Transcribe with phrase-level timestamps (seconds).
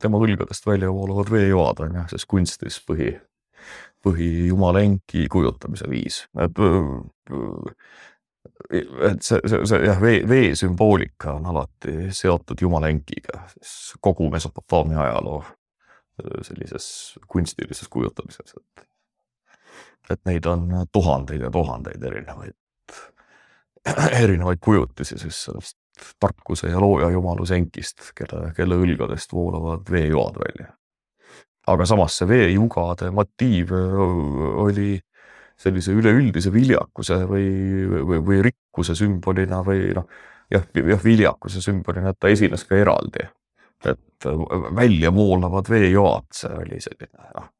[0.00, 3.14] tema õlgadest välja voolavad veejoad on jah, siis kunstis põhi,
[4.04, 6.60] põhijumala enki kujutamise viis, et
[8.70, 14.30] et see, see, see jah, vee, vee sümboolika on alati seotud jumala enkiga, siis kogu
[14.30, 15.42] Mesopotaamia ajaloo
[16.44, 16.86] sellises
[17.28, 18.86] kunstilises kujutamises, et
[20.10, 22.56] et neid on tuhandeid ja tuhandeid erinevaid,
[24.22, 25.76] erinevaid kujutisi siis sellest
[26.20, 30.72] tarkuse ja looja jumaluse enkist, kelle, kelle õlgadest voolavad veejoad välja.
[31.70, 34.96] aga samas see veejugade motiiv oli
[35.60, 37.50] sellise üleüldise viljakuse või,
[38.08, 40.06] või, või rikkuse sümbolina või noh,
[40.50, 43.28] jah, jah, viljakuse sümbolina, et ta esines ka eraldi.
[43.84, 44.26] et
[44.76, 47.52] välja voolavad veejoad, see oli selline noh,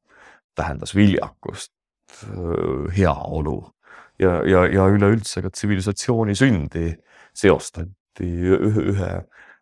[0.56, 1.72] tähendas viljakust,
[2.96, 3.60] heaolu
[4.18, 6.90] ja, ja, ja üleüldse ka tsivilisatsiooni sündi
[7.36, 9.12] seostati ühe,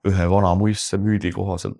[0.08, 1.76] ühe, vana muistse müüdi kohaselt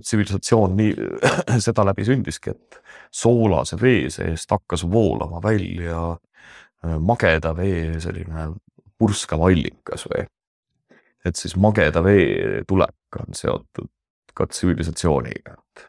[0.00, 0.94] tsivilisatsioon nii
[1.66, 2.80] seda läbi sündiski, et
[3.10, 8.50] soolase vee seest hakkas voolama välja äh, mageda vee selline
[8.98, 10.26] purskav allikas või.
[11.24, 13.88] et siis mageda vee tulek on seotud
[14.34, 15.86] ka tsivilisatsiooniga, et,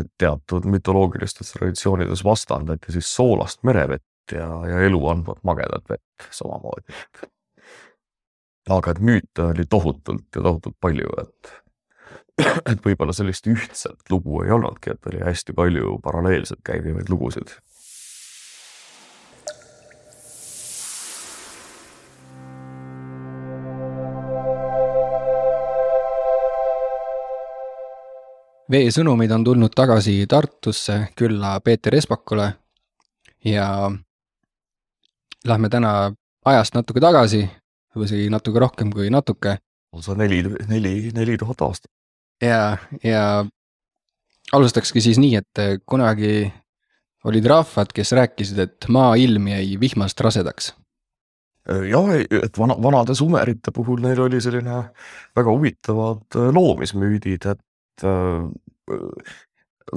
[0.00, 7.00] et teatud mütoloogilistes traditsioonides vastandati siis soolast merevett ja, ja elu andvat magedat vett samamoodi
[8.70, 11.52] aga et müüte oli tohutult ja tohutult palju, et,
[12.70, 17.54] et võib-olla sellist ühtset lugu ei olnudki, et oli hästi palju paralleelselt käivivaid lugusid.
[28.66, 32.48] Veesõnumid on tulnud tagasi Tartusse külla Peeter Espakule.
[33.46, 33.92] Ja
[35.46, 35.92] lähme täna
[36.44, 37.44] ajast natuke tagasi
[37.96, 39.58] või isegi natuke rohkem kui natuke.
[39.92, 41.90] lausa neli, neli, neli tuhat aastat.
[42.42, 43.46] ja, ja
[44.52, 46.52] alustakski siis nii, et kunagi
[47.26, 50.74] olid rahvad, kes rääkisid, et maailm jäi vihmast rasedaks.
[51.66, 54.84] jah, et vana, vanade sumerite puhul neil oli selline
[55.34, 58.46] väga huvitavad äh, loomismüüdid, et äh,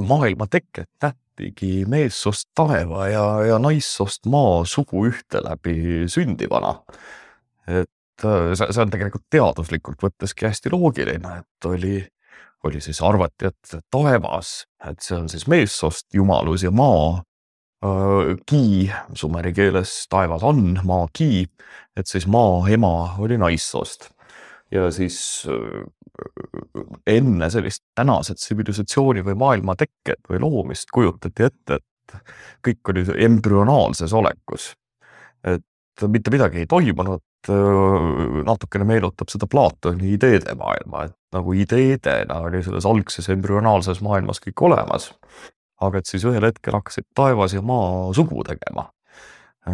[0.10, 6.80] maailma teket nähtigi meessoost taeva ja, ja naissoost maa sugu ühte läbi sündivana
[7.70, 11.96] et äh, see, on tegelikult teaduslikult võtteski hästi loogiline, et oli,
[12.68, 14.54] oli siis arvati, et taevas,
[14.90, 17.20] et see on siis meessoost jumalus ja maa
[17.86, 18.64] äh,, ki,
[19.18, 21.46] sumeri keeles taevas on maa ki,
[21.98, 24.12] et siis maa ema oli naissoost.
[24.72, 25.86] ja siis äh,
[27.08, 32.20] enne sellist tänase tsivilisatsiooni või maailma tekket või loomist kujutati ette, et
[32.66, 34.74] kõik oli embrüonaalses olekus.
[35.46, 35.64] et
[36.08, 42.88] mitte midagi ei toimunud, natukene meenutab seda Platoni ideede maailma, et nagu ideedena oli selles
[42.90, 45.14] algses embrüonaalses maailmas kõik olemas.
[45.80, 48.90] aga et siis ühel hetkel hakkasid taevas ja maa sugu tegema.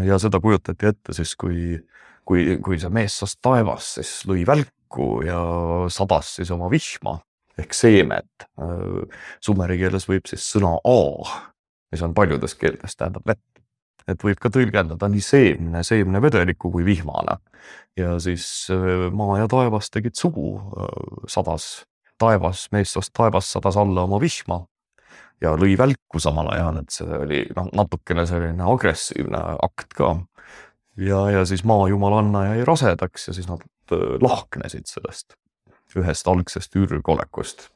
[0.03, 1.79] ja seda kujutati ette siis, kui,
[2.25, 5.39] kui, kui see meessoost taevas siis lõi välku ja
[5.89, 7.19] sadas siis oma vihma
[7.57, 8.47] ehk seemet.
[9.41, 10.99] Sumeri keeles võib siis sõna A,
[11.91, 13.43] mis on paljudes keeltes tähendab vett
[14.07, 17.39] et võib ka tõlgendada nii seemne, seemnevedeliku kui vihmana.
[17.97, 21.85] ja siis äh, maa ja taevas tegid sugu, äh, sadas
[22.19, 24.65] taevas, meessoost taevas sadas alla oma vihma
[25.44, 30.15] ja lõi välku samal ajal, et see oli noh, natukene selline agressiivne akt ka.
[30.97, 35.35] ja, ja siis maajumalanna jäi rasedaks ja siis nad äh, lahknesid sellest
[35.95, 37.69] ühest algsest ürgolekust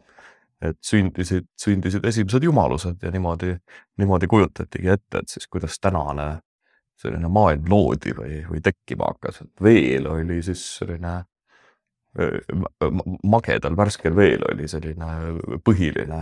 [0.62, 3.54] et sündisid, sündisid esimesed jumalused ja niimoodi,
[3.98, 6.40] niimoodi kujutatigi ette, et siis kuidas tänane
[7.00, 11.22] selline maailm loodi või, või tekkima hakkas, et veel oli siis selline
[13.24, 16.22] magedal värskel veel oli selline põhiline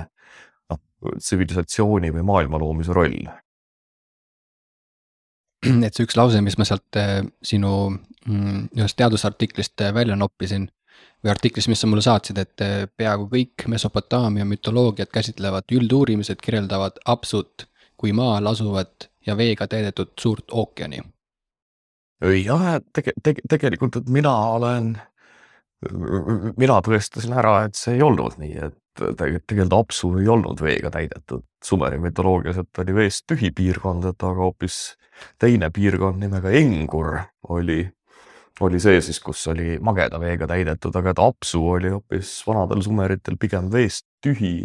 [0.69, 0.79] noh,
[1.17, 3.29] tsivilisatsiooni või maailma loomise roll.
[5.85, 10.67] et see üks lause, mis ma sealt äh, sinu mm, ühest teadusartiklist äh, välja noppisin
[11.23, 17.01] või artiklis, mis sa mulle saatsid, et eh, peaaegu kõik Mesopotaamia mütoloogiat käsitlevad ülduurimised kirjeldavad
[17.05, 17.67] Apsut
[17.97, 21.01] kui maal asuvat ja veega täidetud suurt ookeani.
[22.45, 24.95] jah, tege-, tege-, tegelikult, et mina olen,
[26.57, 31.45] mina tõestasin ära, et see ei olnud nii, et tegelikult Apsu ei olnud veega täidetud.
[31.65, 34.95] Sumeri mütoloogias, et oli veest tühi piirkond, et aga hoopis
[35.41, 37.17] teine piirkond nimega Engur
[37.49, 37.81] oli
[38.61, 43.37] oli see siis, kus oli mageda veega täidetud, aga et apsu oli hoopis vanadel sumeritel
[43.39, 44.55] pigem veest tühi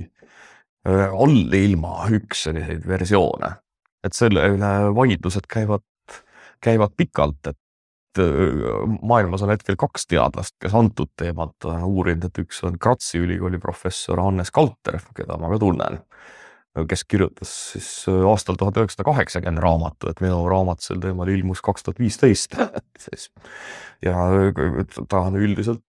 [0.85, 3.57] allilma üks selliseid versioone.
[4.03, 5.85] et selle üle vaidlused käivad,
[6.59, 8.19] käivad pikalt, et
[9.03, 13.61] maailmas on hetkel kaks teadlast, kes antud teemat on uurinud, et üks on Gratzi ülikooli
[13.63, 16.01] professor Hannes Kalter, keda ma ka tunnen.
[16.89, 21.85] Kes kirjutas siis aastal tuhat üheksasada kaheksakümmend raamatu, et minu raamat sel teemal ilmus kaks
[21.85, 22.57] tuhat viisteist.
[24.07, 24.29] ja
[25.09, 25.85] ta on üldiselt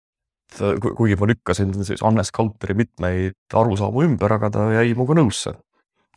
[0.96, 5.54] kuigi ma lükkasin siis Hannes Kalteri mitmeid arusaamu ümber, aga ta jäi minuga nõusse.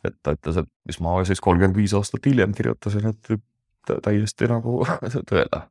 [0.04, 4.84] et ta ütles, et mis ma siis kolmkümmend viis aastat hiljem kirjutasin, et täiesti nagu
[5.30, 5.62] tõele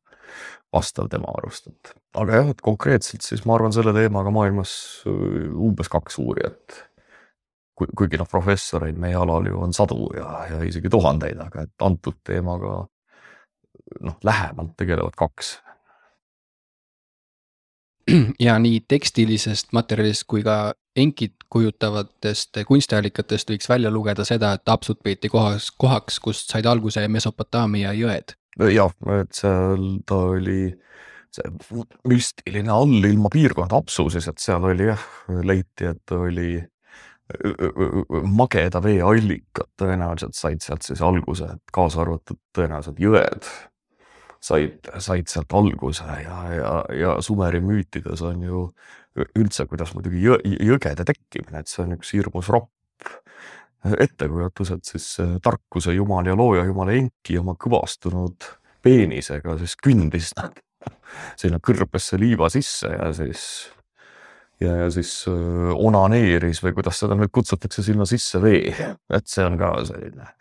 [0.76, 4.74] vastav tema arust, et aga jah, et konkreetselt siis ma arvan, selle teemaga maailmas
[5.08, 6.82] äh, umbes kaks uurijat.
[7.76, 12.22] Kuigi noh, professoreid meie alal ju on sadu ja, ja isegi tuhandeid, aga et antud
[12.24, 12.86] teemaga
[14.02, 15.58] noh, lähemalt tegelevad kaks.
[18.40, 25.02] ja nii tekstilisest materjalist kui ka enkit kujutavatest kunstiallikatest võiks välja lugeda seda, et Apsut
[25.04, 28.38] peeti kohas, kohaks, kust said alguse Mesopotaamia jõed
[28.72, 30.70] jah, et seal ta oli
[31.36, 31.52] see
[32.08, 35.04] müstiline allilma piirkond Apsu siis, et seal oli jah,
[35.44, 36.54] leiti, et oli
[38.30, 43.48] mageda vee allikad tõenäoliselt said sealt siis alguse, kaasa arvatud tõenäoliselt jõed
[44.46, 48.66] said, said sealt alguse ja, ja, ja Sumeri müütides on ju
[49.40, 53.10] üldse, kuidas muidugi jõ, jõgede tekkimine, et see on üks hirmus ropp
[53.86, 55.08] ettekujutus, et siis
[55.46, 58.48] tarkuse jumal ja looja jumal Enki oma kõvastunud
[58.86, 60.58] peenisega siis kündis nad
[61.42, 63.46] sinna kõrbesse liiva sisse ja siis
[64.62, 68.72] ja, ja siis öö, onaneeris või kuidas seda nüüd kutsutakse sinna sisse vee,
[69.14, 70.32] et see on ka selline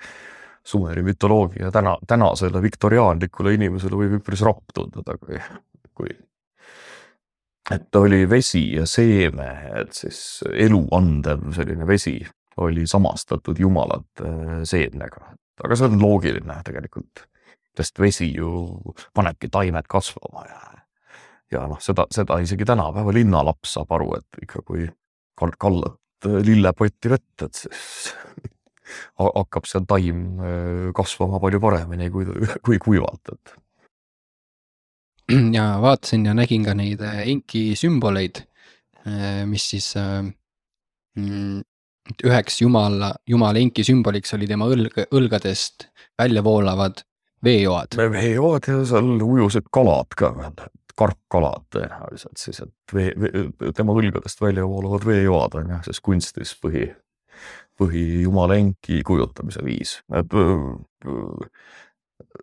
[0.65, 5.37] Sumeri mütoloogia täna, tänasele viktoriaanlikule inimesele võib üpris ropp tunduda, kui,
[5.93, 6.15] kui
[7.71, 9.49] et oli vesi ja seeme,
[9.81, 12.17] et siis elu andev selline vesi
[12.65, 15.35] oli samastatud jumalate äh, seednega,
[15.65, 17.27] aga see on loogiline tegelikult,
[17.77, 18.51] sest vesi ju
[19.15, 20.84] panebki taimed kasvama ja,
[21.53, 24.87] ja noh, seda, seda isegi tänapäeva linnalaps saab aru, et ikka kui
[25.39, 25.99] kallad
[26.45, 28.15] lillepotti vett, et siis
[29.21, 32.27] hakkab seal taim äh, kasvama palju paremini kui,
[32.67, 33.55] kui kuivalt, et.
[35.57, 38.45] ja vaatasin ja nägin ka neid äh, enki sümboleid,
[39.45, 41.59] mis siis mm,
[42.25, 47.03] üheks jumala, jumala enki sümboliks oli tema õlg, õlgadest välja voolavad
[47.45, 47.99] veejoad.
[47.99, 50.33] veejoad ja seal ujusid kalad ka,
[50.99, 56.55] karpkalad tõenäoliselt siis, et vee, vee, tema õlgadest välja voolavad veejoad on jah, siis kunstis
[56.63, 56.87] põhi,
[57.81, 60.37] põhijumala enki kujutamise viis, et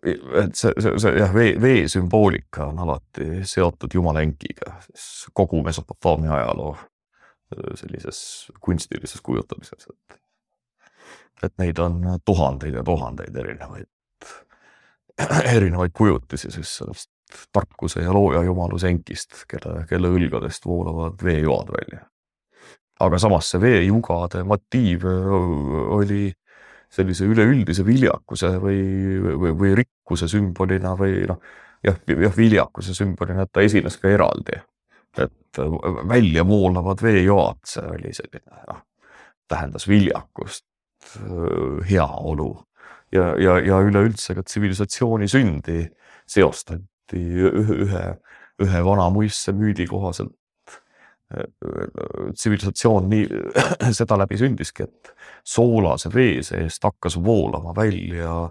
[0.02, 5.62] et see, see, see jah, vee, vee sümboolika on alati seotud jumala enkiga, siis kogu
[5.64, 6.74] Mesopotaamia ajaloo
[7.76, 8.18] sellises
[8.60, 10.20] kunstilises kujutamises, et,
[11.48, 13.90] et neid on tuhandeid ja tuhandeid erinevaid,
[15.56, 17.11] erinevaid kujutisi siis sellest
[17.52, 22.06] tarkuse ja looja jumaluse enkist, kelle, kelle õlgadest voolavad veejoad välja.
[23.02, 26.28] aga samas see veejugade motiiv oli
[26.92, 28.82] sellise üleüldise viljakuse või,
[29.40, 31.40] või, või rikkuse sümbolina või noh,
[31.82, 34.60] jah, jah, viljakuse sümbolina, et ta esines ka eraldi
[35.18, 35.58] et
[36.08, 38.84] välja voolavad veejoad, see oli selline noh,
[39.48, 40.64] tähendas viljakust,
[41.88, 42.52] heaolu
[43.12, 45.82] ja, ja, ja üleüldse ka tsivilisatsiooni sündi
[46.28, 46.80] seostati
[47.16, 48.04] ühe,
[48.62, 50.32] ühe vana muistse müüdi kohaselt.
[51.32, 51.46] Äh,
[52.36, 53.28] tsivilisatsioon nii
[53.98, 55.14] seda läbi sündiski, et
[55.44, 58.50] soolase vee seest hakkas voolama välja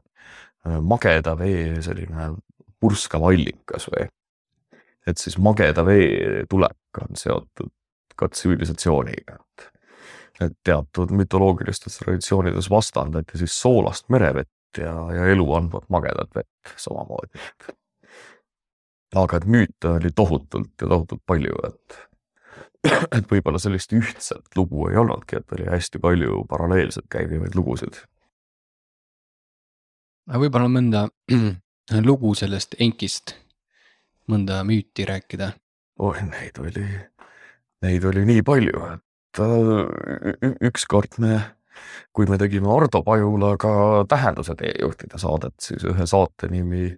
[0.61, 2.31] mageda vee selline
[2.81, 4.05] purskav allikas või
[5.07, 7.71] et siis mageda vee tulek on seotud
[8.17, 9.69] ka tsivilisatsiooniga, et
[10.41, 17.41] et teatud mütoloogilistes traditsioonides vastandati siis soolast merevett ja, ja elu andvat magedat vett samamoodi.
[19.15, 21.97] Aga et müüte oli tohutult ja tohutult palju, et,
[23.17, 28.01] et võib-olla sellist ühtset lugu ei olnudki, et oli hästi palju paralleelselt käivivaid lugusid.
[30.31, 31.07] võib-olla mõnda
[32.09, 33.35] lugu sellest Enkist
[34.31, 35.51] mõnda müüti rääkida?
[35.99, 36.85] oi, neid oli,
[37.83, 41.41] neid oli nii palju, et äh, ükskord me,
[42.15, 46.95] kui me tegime Ardo Pajulaga Tähenduse teejuhtide saadet, siis ühe saate nimi,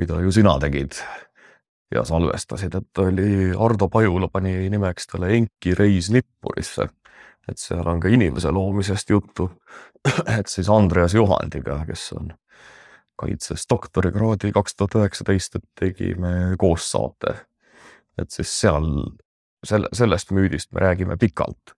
[0.00, 0.96] mida ju sina tegid
[1.94, 6.88] ja salvestasid, et oli Ardo Pajula pani nimeks talle Enki reis Nippurisse.
[7.48, 9.50] et seal on ka inimese loomisest juttu.
[10.38, 12.30] et siis Andreas Juhandiga, kes on
[13.20, 17.34] kaitses doktorikraadi kaks tuhat üheksateist, et tegime koos saate.
[18.18, 18.86] et siis seal
[19.66, 21.74] selle, sellest müüdist me räägime pikalt.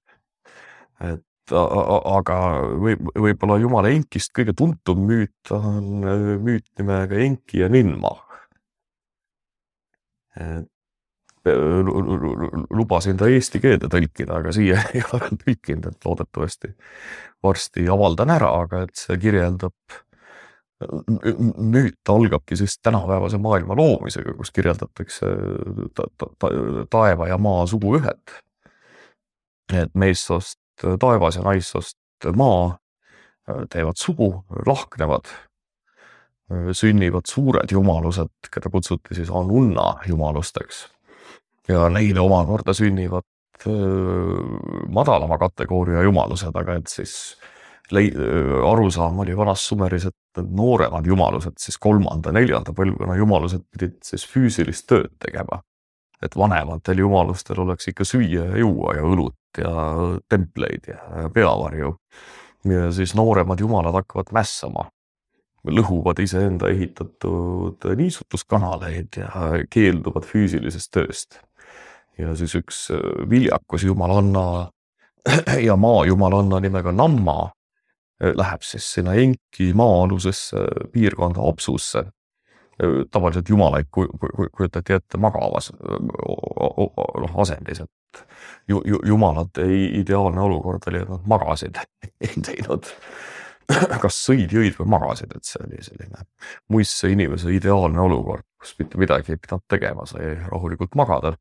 [1.01, 2.37] et aga
[2.79, 6.05] võib, võib-olla jumala Enkist kõige tuntum müüt on
[6.45, 8.15] müüt nimega Enki ja Ninma.
[12.71, 16.73] Lubasin ta eesti keelde tõlkida, aga siia ei ole veel tõlkinud, et loodetavasti
[17.43, 19.75] varsti avaldan ära, aga et see kirjeldab
[20.83, 25.27] müüt algabki siis tänapäevase maailma loomisega, kus kirjeldatakse
[25.95, 26.51] ta, ta, ta,
[26.91, 28.39] taeva ja maa suguühet.
[29.73, 30.59] et meessoost
[31.01, 31.99] taevas ja naissoost
[32.37, 32.79] maa
[33.71, 35.31] teevad sugu, lahknevad,
[36.77, 40.89] sünnivad suured jumalused, keda kutsuti siis Anunna jumalusteks.
[41.69, 43.29] ja neile omakorda sünnivad
[44.89, 47.37] madalama kategooria jumalused, aga et siis
[47.93, 48.13] lei-,
[48.71, 54.89] arusaam oli vanas Sumeris, et nooremad jumalused, siis kolmanda, neljanda põlvkonna jumalused pidid siis füüsilist
[54.91, 55.63] tööd tegema.
[56.23, 59.71] et vanematel jumalustel oleks ikka süüa ja juua ja õlut ja
[60.31, 61.97] templeid ja peavarju.
[62.65, 64.87] ja siis nooremad jumalad hakkavad mässama,
[65.67, 69.31] lõhuvad iseenda ehitatud niisutuskanaleid ja
[69.71, 71.41] keelduvad füüsilisest tööst.
[72.19, 72.89] ja siis üks
[73.31, 74.71] viljakus jumalanna
[75.69, 77.53] ja maajumalanna nimega Namma
[78.23, 82.05] läheb siis sinna Enki maa-alusesse piirkonda Opsusse.
[83.11, 88.23] tavaliselt jumalaid kujutati ette magavas noh asendis, et
[88.69, 89.67] ju, ju, jumalate
[90.01, 91.79] ideaalne olukord oli, et nad magasid,
[92.25, 92.89] ei teinud
[94.03, 96.27] kas sõid, jõid või magasid, et see oli selline
[96.73, 101.37] muistse inimese ideaalne olukord, kus mitte midagi ei pidanud tegema, sai rahulikult magada.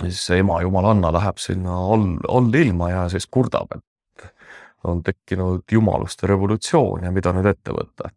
[0.00, 4.26] ja siis see ema jumalanna läheb sinna all, allilma ja siis kurdab, et
[4.84, 8.10] on tekkinud jumaluste revolutsioon ja mida nüüd ette võtta.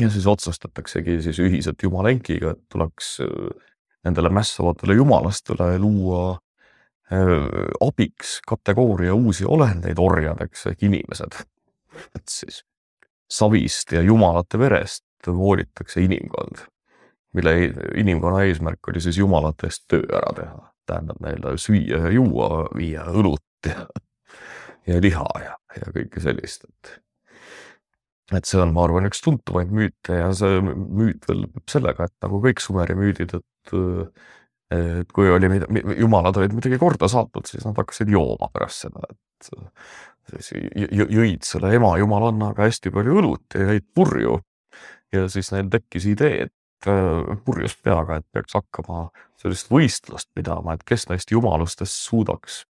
[0.00, 3.50] ja siis otsustataksegi siis ühiselt Jumala enkiga, et tuleks äh,
[4.04, 6.38] nendele mässavatele jumalastele luua
[7.10, 11.40] abiks kategooria uusi olendeid orjadeks ehk inimesed.
[12.14, 12.62] et siis
[13.30, 16.62] savist ja jumalate verest hoolitakse inimkond,
[17.34, 17.54] mille
[17.98, 23.04] inimkonna eesmärk oli siis jumalate eest töö ära teha, tähendab neile süüa ja juua, viia
[23.10, 23.86] õlut ja
[24.86, 26.92] ja liha ja, ja kõike sellist, et.
[28.36, 32.42] et see on, ma arvan, üks tuntumaid müüte ja see müüt veel sellega, et nagu
[32.44, 33.74] kõik Sumeri müüdid, et.
[34.70, 35.48] Et kui oli,
[35.98, 39.50] jumalad olid midagi korda saatnud, siis nad hakkasid jooma pärast seda, et.
[40.30, 40.52] siis
[41.10, 44.38] jõid selle ema jumalannaga hästi palju õlut ja jäid purju.
[45.12, 46.88] ja siis neil tekkis idee, et
[47.44, 49.08] purjus peaga, et peaks hakkama
[49.40, 52.64] sellist võistlust pidama, et kes neist jumalustest suudaks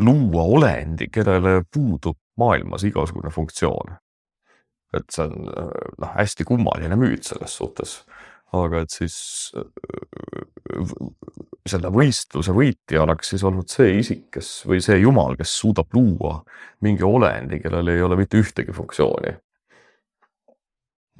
[0.00, 3.96] luua olendi, kellele puudub maailmas igasugune funktsioon.
[4.90, 5.44] et see on
[6.02, 8.00] noh, hästi kummaline müüt selles suhtes,
[8.56, 9.16] aga et siis
[11.70, 16.40] selle võistluse võitja oleks siis olnud see isik, kes või see jumal, kes suudab luua
[16.82, 19.36] mingi olendi, kellel ei ole mitte ühtegi funktsiooni.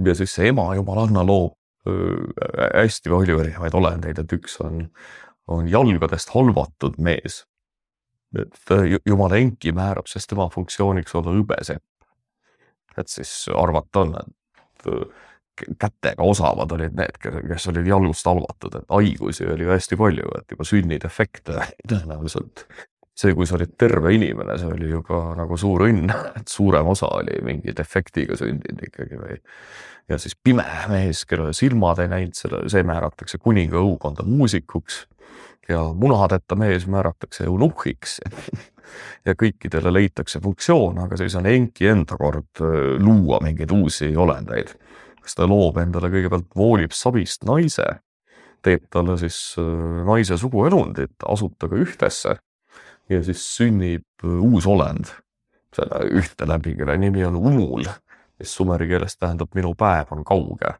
[0.06, 1.56] ja siis see ema jumalanna loob
[1.86, 4.82] hästi palju erinevaid olendeid, et üks on,
[5.48, 7.44] on jalgadest halvatud mees
[8.38, 11.84] et äh, jumala enki määrab, sest tema funktsiooniks olla hõbesepp.
[12.98, 15.26] et siis arvata on, et äh,
[15.78, 20.54] kätega osavad olid need, kes olid jalgust halvatud, et haigusi oli ju hästi palju, et
[20.54, 22.66] juba sünnidefekte tõenäoliselt.
[23.20, 26.08] see, kui sa olid terve inimene, see oli juba nagu suur õnn,
[26.40, 29.38] et suurem osa oli mingi defektiga sündinud ikkagi või.
[30.08, 35.04] ja siis pime mees, kellele silmad ei näinud, selle, see määratakse kuninga õukonda muusikuks
[35.68, 38.20] ja munadeta mees määratakse eunuhhiks
[39.26, 44.74] ja kõikidele leitakse funktsioon, aga siis on Enki enda kord äh, luua mingeid uusi olendeid.
[45.24, 47.86] Kas ta loob endale kõigepealt, voolib savist naise,
[48.64, 52.36] teeb talle siis äh, naise suguelundit, asub temaga ühtesse
[53.10, 55.12] ja siis sünnib äh, uus olend
[55.74, 57.84] selle ühte läbi, kelle nimi on Umul,
[58.40, 60.74] mis sumeri keeles tähendab minu päev on kauge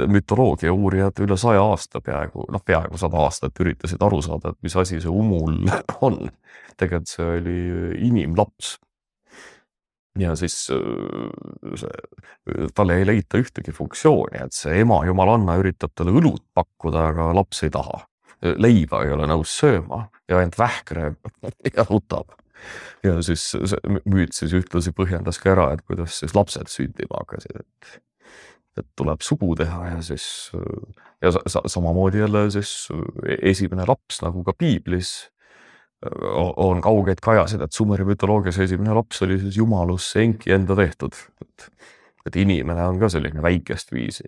[0.00, 4.76] mütoloogia uurijad üle saja aasta peaaegu, noh, peaaegu sada aastat üritasid aru saada, et mis
[4.76, 5.58] asi see umul
[6.06, 6.30] on.
[6.76, 7.58] tegelikult see oli
[8.08, 8.78] inimlaps.
[10.18, 11.88] Ja siis äh,
[12.74, 17.62] talle ei leita ühtegi funktsiooni, et see ema jumalanna üritab talle õlut pakkuda, aga laps
[17.66, 18.06] ei taha.
[18.42, 21.12] leiba ei ole nõus sööma ja ainult vähkre
[21.76, 22.32] ja nutab
[23.06, 27.62] ja siis see müüt siis ühtlasi põhjendas ka ära, et kuidas siis lapsed sündima hakkasid,
[27.62, 28.00] et
[28.80, 30.24] et tuleb sugu teha ja siis
[31.22, 32.88] ja sa, samamoodi jälle siis
[33.42, 35.10] esimene laps nagu ka piiblis
[36.56, 41.14] on kaugeid kajasid, et Sumeri mütoloogias esimene laps oli siis jumalus Enki enda tehtud.
[42.26, 44.24] et, inimene on ka selline väikest viisi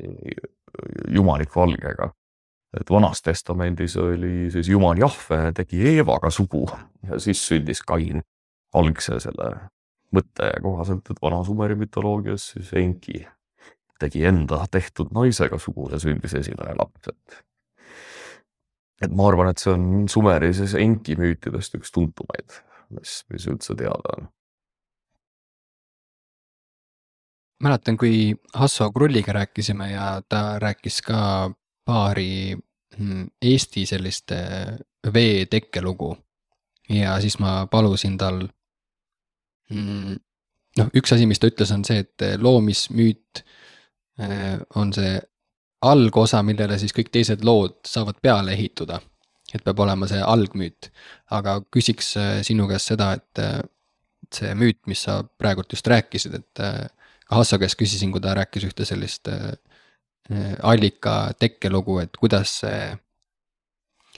[1.09, 2.11] jumaliku algega.
[2.81, 6.67] et vanas testamendis oli siis jumal Jahve tegi Eevaga sugu
[7.11, 8.23] ja siis sündis Kain
[8.75, 9.51] algse selle
[10.15, 13.27] mõtte kohaselt, et vana Sumeri mütoloogias siis Enki
[13.99, 17.45] tegi enda tehtud naisega sugu ja sündis esimene laps, et
[19.03, 22.61] et ma arvan, et see on Sumeri siis Enki müütidest üks tuntumaid,
[22.95, 24.31] mis, mis üldse teada on.
[27.65, 31.51] mäletan, kui Hasso Krulliga rääkisime ja ta rääkis ka
[31.85, 32.57] paari
[32.99, 34.33] mm, Eesti sellist
[35.15, 36.17] veetekkelugu.
[36.89, 38.43] ja siis ma palusin tal
[39.71, 40.17] mm,
[40.79, 43.45] noh, üks asi, mis ta ütles, on see, et loomismüüt
[44.21, 45.17] äh, on see
[45.85, 49.01] algosa, millele siis kõik teised lood saavad peale ehituda.
[49.55, 50.89] et peab olema see algmüüt,
[51.31, 53.61] aga küsiks äh, sinu käest seda, et äh,
[54.35, 56.63] see müüt, mis sa praegult just rääkisid, et
[57.29, 59.29] ka Hasso käest küsisin, kui ta rääkis ühte sellist
[60.63, 62.97] allika tekkelugu, et kuidas see.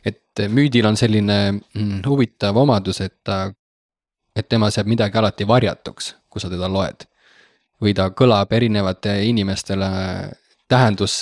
[0.04, 3.50] et müüdil on selline mm, huvitav omadus, et ta,
[4.37, 7.06] et temas jääb midagi alati varjatuks, kui sa teda loed.
[7.82, 9.88] või ta kõlab erinevate inimestele
[10.68, 11.20] tähendus,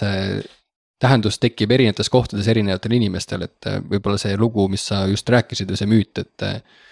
[1.00, 5.70] tähendus tekib erinevates kohtades erinevatel inimestel, et äh, võib-olla see lugu, mis sa just rääkisid
[5.70, 6.34] või see müüt, et.
[6.42, 6.82] Äh,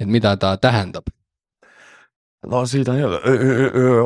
[0.00, 1.08] et mida ta tähendab?
[2.46, 3.08] no siin on ju,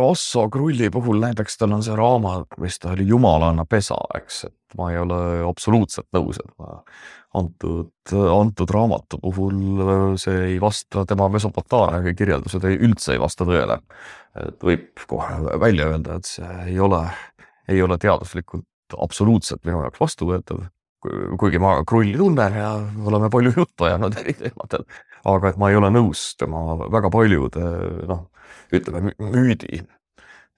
[0.00, 4.78] Osso Krulli puhul näiteks tal on see raamat, mis ta oli Jumalanna pesa, eks, et
[4.78, 5.18] ma ei ole
[5.48, 6.78] absoluutselt nõus, et ma
[7.36, 13.80] antud, antud raamatu puhul see ei vasta, tema Mesopotaamia kirjeldused ei, üldse ei vasta tõele.
[14.40, 17.02] et võib kohe välja öelda, et see ei ole
[17.70, 20.66] ei ole teaduslikult absoluutselt minu jaoks vastuvõetav.
[21.40, 22.74] kuigi ma Krulli tunnen ja
[23.08, 24.84] oleme palju juttu ajanud eri teemadel,
[25.24, 27.62] aga et ma ei ole nõus tema väga paljude
[28.10, 28.26] noh,
[28.76, 29.80] ütleme müüdi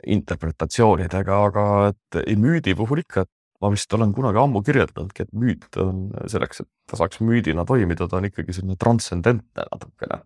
[0.03, 3.31] interpretatsioonidega, aga et ei müüdi puhul ikka, et
[3.63, 8.09] ma vist olen kunagi ammu kirjeldanudki, et müüt on selleks, et ta saaks müüdina toimida,
[8.11, 10.23] ta on ikkagi selline transcendentne natukene.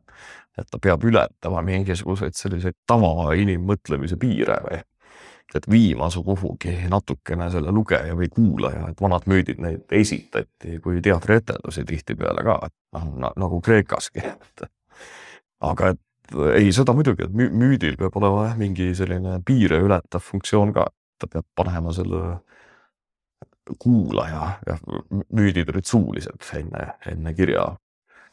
[0.57, 4.78] et ta peab ületama mingisuguseid selliseid tava inimmõtlemise piire või
[5.54, 11.00] et viima su kuhugi natukene selle lugeja või kuulaja, et vanad müüdid neid esitati kui
[11.04, 14.66] teatrietendusi tihtipeale ka, et noh nagu Kreekaski, et.
[15.60, 16.02] aga et
[16.56, 20.88] ei, seda muidugi, et müüdil peab olema jah, mingi selline piire ületav funktsioon ka,
[21.20, 22.40] ta peab panema selle
[23.78, 24.82] kuulaja, jah,
[25.35, 27.68] müüdid olid suulised enne, enne kirja,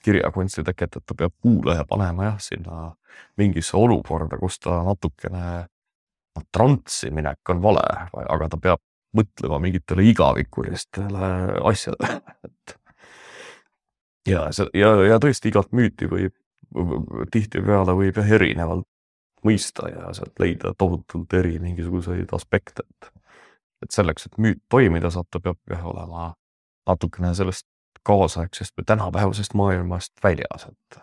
[0.06, 2.82] kirjakunsti teket, et ta peab kuulaja panema jah, sinna
[3.38, 5.68] mingisse olukorda, kus ta natukene
[6.38, 7.84] noh, transsi minek on vale,
[8.24, 8.82] aga ta peab
[9.18, 11.28] mõtlema mingitele igavikulistele
[11.70, 12.78] asjadele, et.
[14.30, 16.36] ja see ja, ja tõesti igat müüti võib,
[17.34, 18.88] tihtipeale võib jah erinevalt
[19.46, 23.12] mõista ja sealt leida tohutult eri mingisuguseid aspekte, et.
[23.84, 26.32] et selleks, et müüt toimida saab, ta peab jah olema
[26.90, 27.68] natukene sellest
[28.08, 31.00] kaasaegsest või tänapäevasest maailmast väljas, et.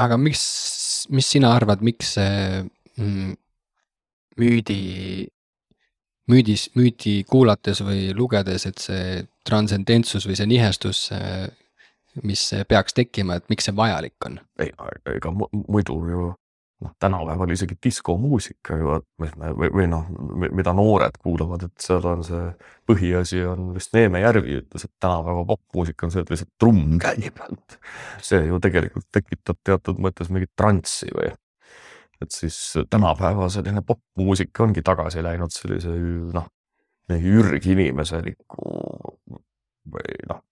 [0.00, 0.42] aga miks
[1.14, 2.62] mis sina arvad, miks see
[2.98, 3.36] mm,
[4.40, 4.80] müüdi,
[6.30, 11.06] müüdis, müüdi kuulates või lugedes, et see transcendentsus või see nihestus,
[12.22, 14.40] mis peaks tekkima, et miks see vajalik on?
[14.62, 14.72] ei,
[15.14, 16.28] ega muidu ju
[16.84, 20.06] noh, tänapäeval isegi diskomuusika ju, või, või, või noh,
[20.54, 22.44] mida noored kuulavad, et seal on see
[22.88, 27.42] põhiasi on vist Neeme Järvi ütles, et tänapäeva popmuusika on see, et lihtsalt trumm käib,
[27.48, 27.78] et
[28.30, 31.32] see ju tegelikult tekitab teatud mõttes mingit transsi või.
[32.22, 32.56] et siis
[32.90, 35.94] tänapäeva selline popmuusika ongi tagasi läinud sellise
[36.34, 36.48] noh,
[37.08, 38.72] ürginimeseliku
[39.88, 40.42] või noh,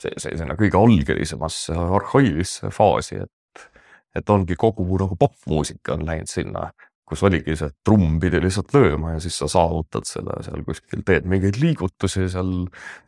[0.00, 3.32] see, see sinna kõige algelisemasse arhailisse faasi, et
[4.14, 6.70] et ongi kogu nagu popmuusika on läinud sinna,
[7.08, 11.26] kus oligi see, trumm pidi lihtsalt lööma ja siis sa saavutad selle seal kuskil, teed
[11.28, 12.52] mingeid liigutusi seal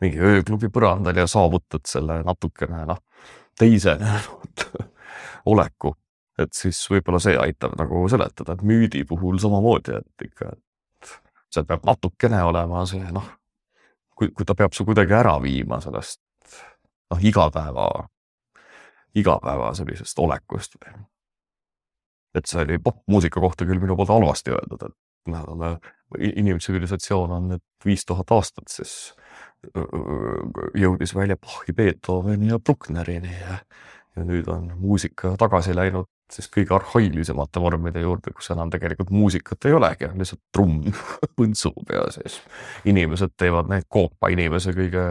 [0.03, 3.01] mingi ööklubi põrandal ja saavutad selle natukene noh,
[3.59, 3.97] teise
[5.53, 5.95] oleku.
[6.37, 11.13] et siis võib-olla see aitab nagu seletada, et müüdi puhul samamoodi, et ikka, et
[11.53, 13.29] see peab natukene olema see noh,
[14.15, 16.21] kui, kui ta peab su kuidagi ära viima sellest
[17.11, 17.87] noh, igapäeva
[19.15, 20.79] igapäeva sellisest olekust
[22.35, 25.69] et see oli popmuusika kohta küll minu poolt halvasti öeldud, et me oleme,
[26.19, 29.13] inimtsivilisatsioon on nüüd viis tuhat aastat, siis
[30.77, 33.59] jõudis välja Bachi, Beethoveni ja Brucknerini ja,
[34.15, 39.67] ja nüüd on muusika tagasi läinud siis kõige arhailisemate vormide juurde, kus enam tegelikult muusikat
[39.69, 40.85] ei olegi, on lihtsalt trumm
[41.37, 42.39] põntsub ja siis
[42.89, 45.05] inimesed teevad neid koopa inimese kõige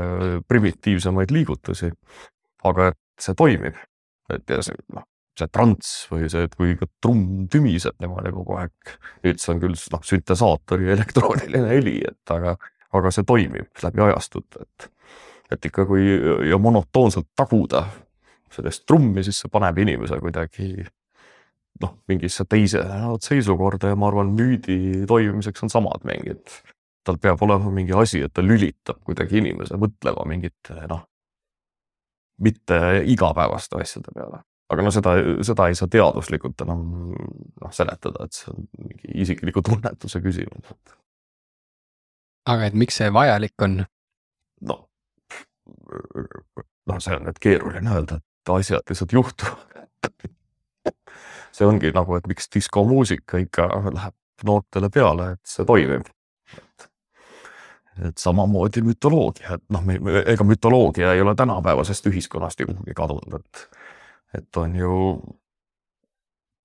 [0.50, 1.92] primitiivsemaid liigutusi.
[2.64, 3.78] aga et see toimib
[4.32, 5.06] et ja see noh,
[5.38, 8.94] see trants või see, et kui trumm tümiseb niimoodi kogu aeg.
[9.26, 12.56] nüüd see on küll noh, süntesaatori elektrooniline heli, et aga,
[12.94, 14.90] aga see toimib läbi ajastute, et.
[15.52, 16.06] et ikka, kui
[16.48, 17.86] ja monotoonselt taguda
[18.54, 20.86] sellist trummi, siis see paneb inimese kuidagi
[21.82, 22.84] noh, mingisse teise
[23.24, 26.60] seisukorda ja ma arvan, müüdi toimimiseks on samad mingid.
[27.04, 31.02] tal peab olema mingi asi, et ta lülitab kuidagi inimese mõtlema mingite noh,
[32.40, 34.42] mitte igapäevaste asjade peale.
[34.72, 35.14] aga no seda,
[35.46, 40.74] seda ei saa teaduslikult enam noh seletada, et see on mingi isikliku tunnetuse küsimus.
[42.46, 43.84] aga et miks see vajalik on?
[44.70, 44.82] noh,
[46.86, 49.74] noh, see on nüüd keeruline öelda, et asjad lihtsalt juhtuvad
[51.54, 56.08] see ongi nagu, et miks diskomuusika ikka läheb noortele peale, et see toimib.
[58.02, 59.84] Et samamoodi mütoloogia, et noh,
[60.26, 63.66] ega mütoloogia ei ole tänapäevasest ühiskonnast ju kuhugi kadunud, et,
[64.38, 64.94] et on ju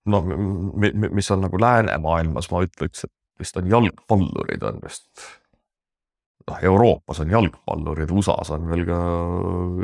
[0.10, 0.32] noh,
[1.10, 5.28] mis on nagu läänemaailmas, ma ütleks, et vist on jalgpallurid on vist
[6.50, 9.00] noh, Euroopas on jalgpallurid, USA-s on veel ka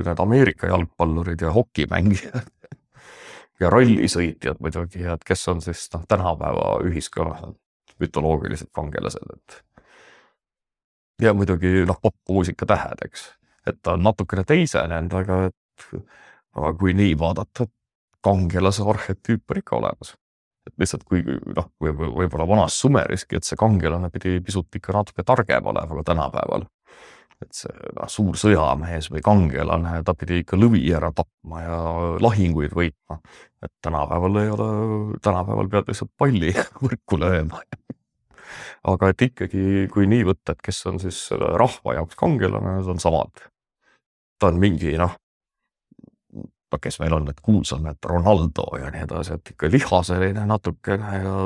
[0.01, 2.49] need Ameerika jalgpallurid ja hokimängijad
[3.61, 7.55] ja rallisõitjad muidugi, et kes on siis noh, tänapäeva ühiskonnas
[8.01, 9.61] mütoloogilised kangelased, et.
[11.21, 13.29] Ja muidugi noh, popmuusika tähed, eks,
[13.67, 15.87] et ta on natukene teisenenud, aga et
[16.55, 17.67] aga kui nii vaadata,
[18.25, 20.15] kangelase arhetüüp on ikka olemas.
[20.65, 25.67] et lihtsalt kui noh, võib-olla vanas Sumeriski, et see kangelane pidi pisut ikka natuke targem
[25.69, 26.65] olema kui tänapäeval
[27.43, 31.79] et see noh, suur sõjamees või kangelane, ta pidi ikka lõvi ära tapma ja
[32.23, 33.19] lahinguid võitma.
[33.61, 34.69] et tänapäeval ei ole,
[35.21, 36.53] tänapäeval pead lihtsalt palli
[36.85, 37.61] võrku lööma
[38.91, 42.89] aga et ikkagi, kui nii võtta, et kes on siis selle rahva jaoks kangelane, need
[42.95, 43.45] on samad.
[44.39, 45.13] ta on mingi noh,
[46.71, 51.37] no kes meil on need kuulsamad, Ronaldo ja nii edasi, et ikka lihaseline natukene ja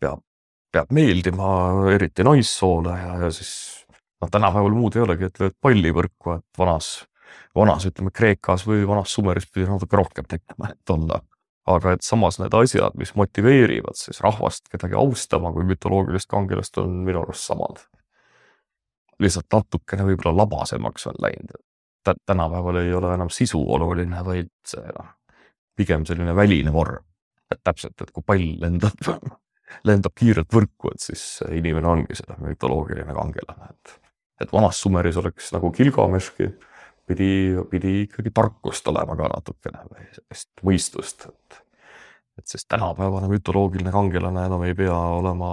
[0.00, 0.24] peab,
[0.72, 1.50] peab meeldima
[1.94, 3.52] eriti naissoole ja, ja siis
[4.20, 6.92] noh, tänapäeval muud ei olegi, et lööd palli võrku, et vanas,
[7.56, 11.20] vanas ütleme Kreekas või vanas Sumeris pidi natuke rohkem tegema, et olla.
[11.68, 17.02] Aga et samas need asjad, mis motiveerivad siis rahvast kedagi austama kui mütoloogilist kangelast, on
[17.06, 17.82] minu arust samad.
[19.20, 21.60] lihtsalt natukene võib-olla labasemaks on läinud.
[22.26, 25.12] tänapäeval ei ole enam sisu oluline, vaid see noh,
[25.76, 27.04] pigem selline väline vorm.
[27.50, 29.08] et täpselt, et kui pall lendab
[29.88, 34.00] lendab kiirelt võrku, et siis inimene ongi see mütoloogiline kangelane, et
[34.40, 36.46] et vanas Sumeris oleks nagu Gilgameshki,
[37.10, 37.32] pidi,
[37.70, 41.60] pidi ikkagi tarkust olema ka natukene või sellist mõistust, et.
[42.40, 45.50] et sest tänapäevane mütoloogiline kangelane enam ei pea olema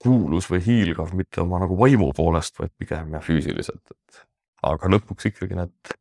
[0.00, 4.22] kuulus või hiilgav mitte oma nagu vaimu poolest, vaid pigem jah füüsiliselt, et.
[4.66, 5.94] aga lõpuks ikkagi need,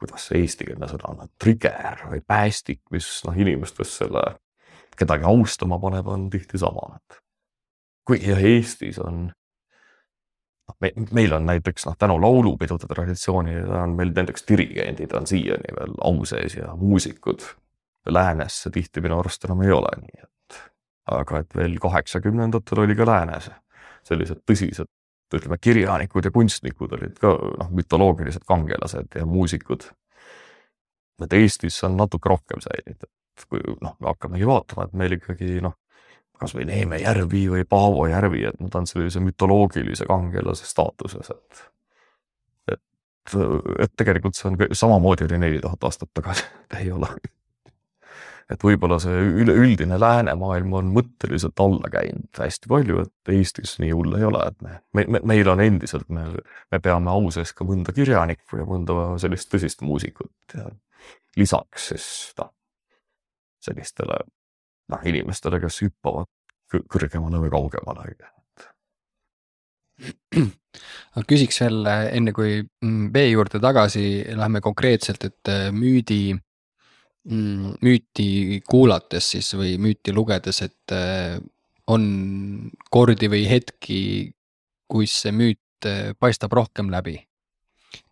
[0.00, 4.24] kuidas see eestikeelne sõna on, trigger või päästik, mis noh, inimestes selle
[4.96, 7.18] kedagi austama paneb, on tihti sama, et.
[8.06, 9.26] kuigi jah, Eestis on
[10.80, 15.94] me, meil on näiteks noh, tänu laulupidude traditsioonile on meil näiteks dirigendid on siiani veel
[16.04, 17.44] au sees ja muusikud.
[18.06, 20.58] Läänes see tihti minu arust enam ei ole nii, et
[21.10, 23.50] aga et veel kaheksakümnendatel oli ka läänes
[24.06, 24.90] sellised tõsised,
[25.34, 29.88] ütleme kirjanikud ja kunstnikud olid ka noh, mütoloogilised kangelased ja muusikud.
[31.24, 35.58] et Eestis on natuke rohkem säilinud, et kui noh, me hakkamegi vaatama, et meil ikkagi
[35.64, 35.74] noh
[36.40, 41.62] kasvõi Neeme järvi või Paavo järvi, et nad on sellise mütoloogilise kangelase staatuses, et.
[42.74, 43.38] et,
[43.86, 46.46] et tegelikult see on samamoodi oli neli tuhat aastat tagasi
[46.80, 47.10] ei ole.
[48.52, 54.14] et võib-olla see üleüldine läänemaailm on mõtteliselt alla käinud hästi palju, et Eestis nii hull
[54.18, 56.28] ei ole, et me, me, me, meil on endiselt, me,
[56.72, 60.68] me peame au sees ka mõnda kirjanikku ja mõnda sellist tõsist muusikut ja
[61.36, 62.06] lisaks siis
[62.38, 62.52] noh,
[63.66, 64.22] sellistele
[64.92, 66.30] noh, inimestele, kes hüppavad
[66.72, 68.16] kõrgemale või kaugemale.
[71.16, 76.36] aga küsiks veel enne kui mm, B juurde tagasi lähme konkreetselt, et äh, müüdi,
[77.30, 81.38] mm, müüti kuulates siis või müüti lugedes, et äh,
[81.86, 82.02] on
[82.90, 84.00] kordi või hetki,
[84.90, 87.16] kus see müüt äh, paistab rohkem läbi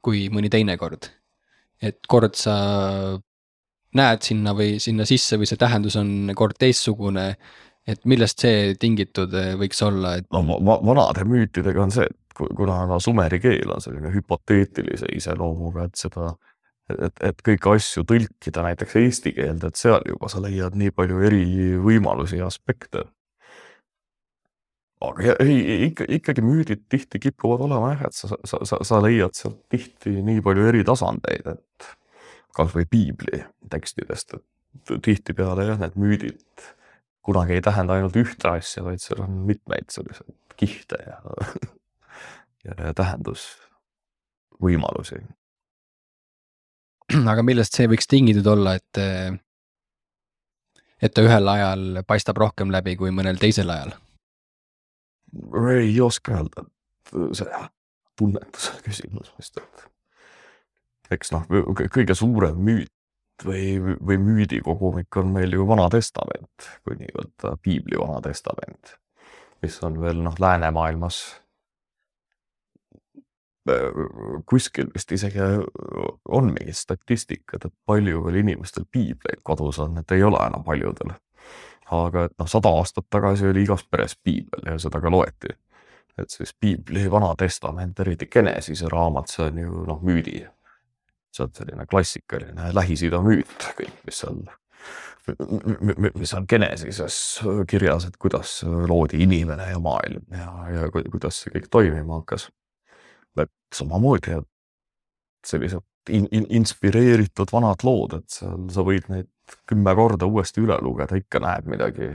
[0.05, 1.11] kui mõni teine kord.
[1.83, 2.55] et kord sa
[3.99, 7.35] näed sinna või sinna sisse või see tähendus on kord teistsugune.
[7.87, 10.27] et millest see tingitud eh, võiks olla, et?
[10.33, 16.01] no vanade müütidega on see, et kuna no, sumeri keel on selline hüpoteetilise iseloomuga, et
[16.01, 16.33] seda
[16.93, 21.21] et, et kõiki asju tõlkida näiteks eesti keelde, et seal juba sa leiad nii palju
[21.29, 21.45] eri
[21.83, 23.05] võimalusi ja aspekte.
[25.05, 29.37] aga ei, ikka, ikkagi müüdid tihti kipuvad olema jah, et sa, sa, sa, sa leiad
[29.37, 31.93] sealt tihti nii palju eri tasandeid, et
[32.57, 34.45] kasvõi piibli tekstidest, et
[35.05, 36.63] tihtipeale jah, need müüdid
[37.25, 41.17] kunagi ei tähenda ainult ühte asja, vaid seal on mitmeid selliseid kihte ja,
[42.67, 45.17] ja tähendusvõimalusi.
[47.33, 48.95] aga millest see võiks tingitud olla, et
[51.05, 53.93] et ta ühel ajal paistab rohkem läbi kui mõnel teisel ajal?
[55.75, 56.61] ei oska öelda,
[57.35, 57.51] see
[58.19, 59.94] tunnetuse küsimus vist, et
[61.13, 61.47] eks noh,
[61.93, 62.93] kõige suurem müüt
[63.45, 68.97] või, või müüdikogumik on meil ju Vana Testament, kui nii võtta, piibli Vana Testament,
[69.63, 71.25] mis on veel noh, läänemaailmas
[74.47, 75.41] kuskil vist isegi
[76.29, 81.15] on mingi statistikad, et palju veel inimestel piibleid kodus on, et ei ole enam paljudel.
[81.91, 85.49] aga et noh, sada aastat tagasi oli igas peres piibel ja seda ka loeti.
[86.19, 90.45] et siis piibli Vana Testament, eriti Genesise raamat, see on ju noh, müüdi
[91.35, 94.43] see on selline klassikaline Lähis-Ida müüt, kõik, mis seal,
[96.15, 97.17] mis on Genesises
[97.71, 102.51] kirjas, et kuidas loodi inimene ja maailm ja, ja kuidas see kõik toimima hakkas.
[103.41, 109.31] et samamoodi, et sellised in, in, inspireeritud vanad lood, et seal sa võid neid
[109.69, 112.13] kümme korda uuesti üle lugeda, ikka näed midagi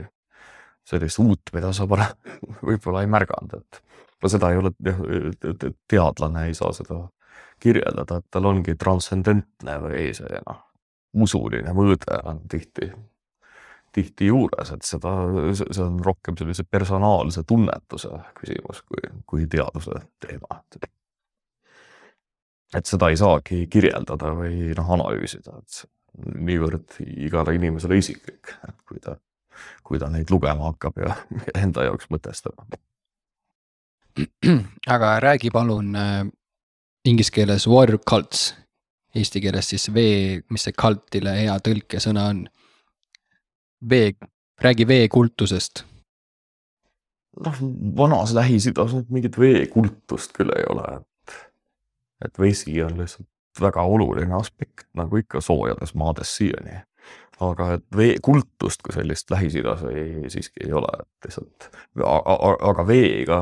[0.88, 2.16] sellist uut, mida sa varem
[2.68, 3.82] võib-olla ei märganud, et
[4.22, 4.72] no seda ei ole,
[5.90, 7.04] teadlane ei saa seda
[7.60, 10.60] kirjeldada, et tal ongi transcendentne või see noh,
[11.24, 12.90] usuline mõõde on tihti,
[13.92, 15.12] tihti juures, et seda,
[15.58, 20.60] see on rohkem sellise personaalse tunnetuse küsimus kui, kui teaduse teema.
[22.74, 25.82] et seda ei saagi kirjeldada või noh, analüüsida, et
[26.34, 28.54] niivõrd igale inimesele isiklik,
[28.88, 29.16] kui ta,
[29.82, 31.16] kui ta neid lugema hakkab ja
[31.64, 32.66] enda jaoks mõtestama.
[34.86, 35.96] aga räägi palun
[37.04, 38.50] inglise keeles water cults,
[39.14, 42.42] eesti keeles siis vee, mis see cult'ile hea tõlkesõna on?
[43.88, 44.12] vee,
[44.60, 45.84] räägi veekultusest.
[47.46, 47.62] noh,
[47.96, 51.36] vanas Lähis-Idas nüüd mingit veekultust küll ei ole, et,
[52.26, 53.28] et vesi on lihtsalt
[53.60, 56.82] väga oluline aspekt, nagu ikka soojades maades siiani
[57.40, 61.70] aga et veekultust kui sellist Lähis-Idas ei, siiski ei ole, et lihtsalt,
[62.04, 63.40] aga veega,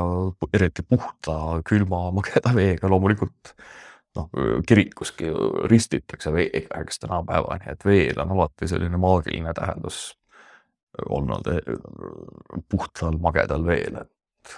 [0.54, 3.54] eriti puhta, külma, mageda veega loomulikult
[4.18, 4.31] noh,
[4.68, 5.33] kirikuski
[5.70, 10.12] ristitakse veega, eks tänapäevani, et veel on alati selline maagiline tähendus
[11.09, 11.74] olnud eh,
[12.70, 14.54] puhtal magedal veel, et,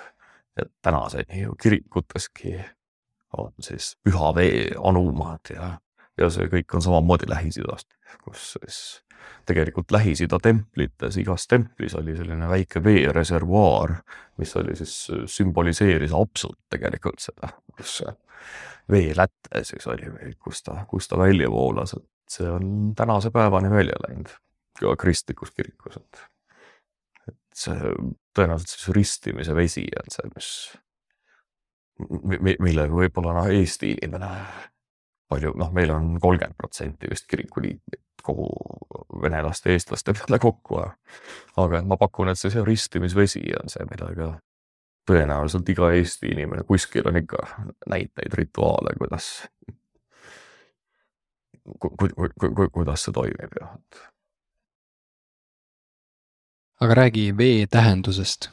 [0.61, 2.59] et tänaseni ju kirikuteski
[3.39, 5.75] on siis püha vee anumad ja,
[6.21, 7.89] ja see kõik on samamoodi Lähis-Idast,
[8.25, 8.81] kus siis
[9.49, 13.95] tegelikult Lähis-Ida templites, igas templis oli selline väike veereservuaar,
[14.41, 14.95] mis oli siis,
[15.31, 18.01] sümboliseeris absut tegelikult seda, kus
[18.91, 23.71] veeläte siis oli või kus ta, kus ta välja voolas, et see on tänase päevani
[23.71, 24.33] välja läinud
[24.81, 26.23] ka kristlikus kirikus, et,
[27.29, 27.95] et see
[28.37, 30.51] tõenäoliselt siis ristimise vesi on see, mis,
[32.63, 34.31] millega võib-olla noh, Eesti inimene
[35.31, 38.51] palju, noh, meil on kolmkümmend protsenti vist kiriku liikmeid kogu
[39.23, 40.83] venelaste, eestlaste peale kokku.
[41.57, 44.35] aga ma pakun, et see, see ristimisvesi on see, millega
[45.11, 47.43] tõenäoliselt iga Eesti inimene kuskil on ikka
[47.89, 49.31] näiteid, rituaale, kuidas
[51.79, 53.73] ku,, ku, ku, ku, kuidas see toimib ja.
[56.81, 58.51] aga räägi vee tähendusest.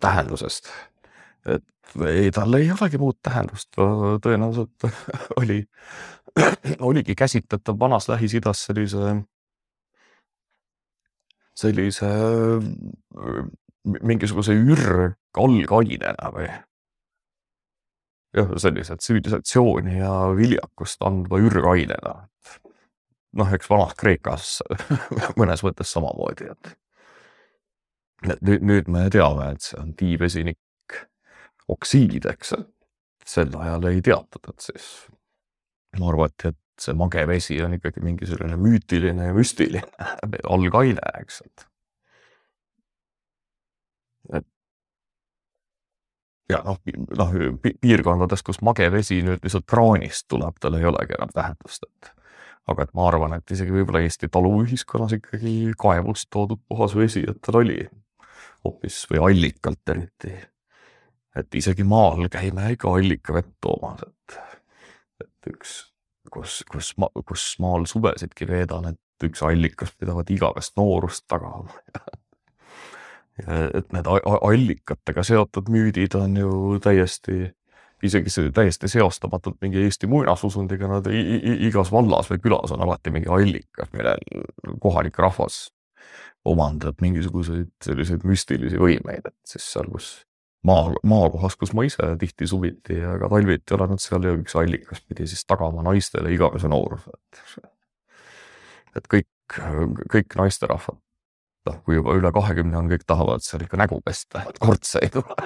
[0.00, 0.70] tähendusest,
[1.46, 1.64] et
[2.06, 3.74] ei, tal ei olegi muud tähendust,
[4.22, 4.88] tõenäoliselt
[5.40, 5.62] oli
[6.78, 9.14] oligi käsitletav vanas Lähis-Idas sellise,
[11.58, 12.10] sellise
[13.84, 16.48] mingisuguse ürgalgainena või
[18.36, 22.14] jah, sellise tsivilisatsiooni ja viljakust andva ürgainena.
[23.32, 24.58] noh, eks vanas Kreekas
[25.40, 26.76] mõnes mõttes samamoodi, et
[28.28, 30.58] et nüüd, nüüd me teame, et see on tiivesinik
[31.70, 32.54] oksiid, eks,
[33.26, 34.90] sel ajal ei teatud, et siis
[36.00, 40.08] arvati, et see mage vesi on ikkagi mingi selline müütiline ja müstiline
[40.54, 41.66] algaine, eks, et.
[44.38, 44.46] et
[46.50, 46.80] ja noh,
[47.18, 52.14] noh piirkondades, kus mage vesi nüüd lihtsalt kraanist tuleb, tal ei olegi enam tähendust, et
[52.70, 57.40] aga et ma arvan, et isegi võib-olla Eesti taluühiskonnas ikkagi kaevust toodud puhas vesi, et
[57.44, 57.80] tal oli
[58.64, 60.34] hoopis või allikalt eriti.
[61.36, 64.38] Et isegi maal käime ikka allikavett toomas, et
[65.20, 65.76] et üks,
[66.32, 71.68] kus, kus ma, kus maal suvesidki veedan, et üks allikas pidavat igavest noorust tagama.
[73.40, 77.46] Et need allikatega seotud müüdid on ju täiesti,
[78.04, 83.32] isegi see täiesti seostamatult mingi Eesti muinasusundiga, nad igas vallas või külas on alati mingi
[83.32, 84.20] allikas, millel
[84.80, 85.70] kohalik rahvas
[86.44, 90.12] omandab mingisuguseid selliseid müstilisi võimeid, et siis seal, kus
[90.66, 95.28] maa, maakohas, kus ma ise tihti suviti ja ka talviti et seal üks allikas pidi
[95.30, 97.70] siis tagama naistele igavese nooruse, et.
[99.00, 99.60] et kõik,
[100.12, 100.98] kõik naisterahvad,
[101.70, 105.12] noh, kui juba üle kahekümne on, kõik tahavad seal ikka nägu pesta, et kortse ei
[105.14, 105.38] tule.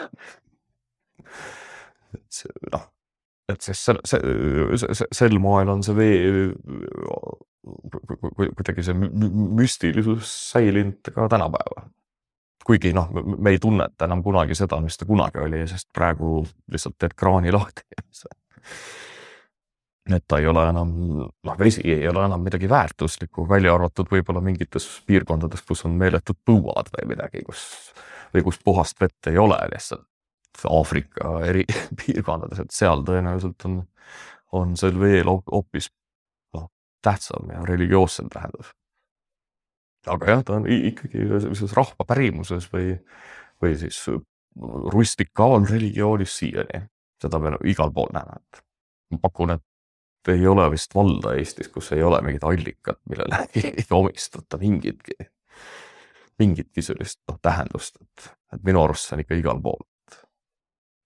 [2.15, 2.89] et see noh,
[3.53, 4.21] et siis see,
[4.81, 6.47] see, sel moel on see vee
[7.65, 11.87] kuidagi see müstilisus säilinud ka tänapäeva.
[12.65, 16.41] Kuigi noh, me ei tunneta enam kunagi seda, mis ta kunagi oli, sest praegu
[16.73, 17.87] lihtsalt teed kraani lahti
[20.13, 20.91] et ta ei ole enam,
[21.25, 26.37] noh, vesi ei ole enam midagi väärtuslikku, välja arvatud võib-olla mingites piirkondades, kus on meeletud
[26.45, 27.63] põuad või midagi, kus
[28.35, 30.07] või kus puhast vett ei ole lihtsalt.
[30.71, 31.65] Aafrika eri
[32.01, 33.81] piirkondades, et seal tõenäoliselt on,
[34.55, 35.91] on sel veel hoopis
[36.55, 36.69] noh,
[37.03, 38.71] tähtsam ja religioossem tähendus.
[40.11, 42.95] Aga jah, ta on ikkagi sellises rahva pärimuses või,
[43.63, 44.01] või siis
[44.95, 46.85] rustikaalreligioonis siiani,
[47.23, 48.61] seda me igal pool näeme, et
[49.15, 53.87] ma pakun, et ei ole vist valda Eestis, kus ei ole mingit allikat, millele ei
[53.93, 55.17] omistata mingitki,
[56.41, 59.83] mingitki sellist noh, tähendust, et, et minu arust see on ikka igal pool.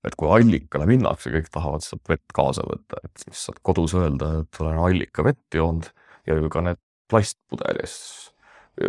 [0.06, 4.30] et kui allikale minnakse, kõik tahavad sealt vett kaasa võtta, et siis saad kodus öelda,
[4.44, 5.90] et olen allikavett joonud
[6.28, 6.80] ja ju ka need
[7.11, 7.96] plastpudelis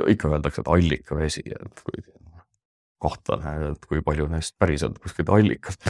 [0.08, 2.04] ikka öeldakse, et allikavesi, et kui
[3.00, 5.88] kahtlane, et kui palju neist päriselt kuskilt allikalt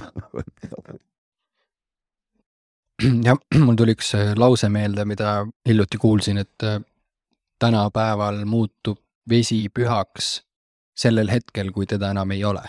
[3.27, 6.79] jah, mul tuli üks äh, lause meelde, mida hiljuti kuulsin, et äh,
[7.59, 10.39] tänapäeval muutub vesi pühaks
[10.97, 12.63] sellel hetkel, kui teda enam ei ole.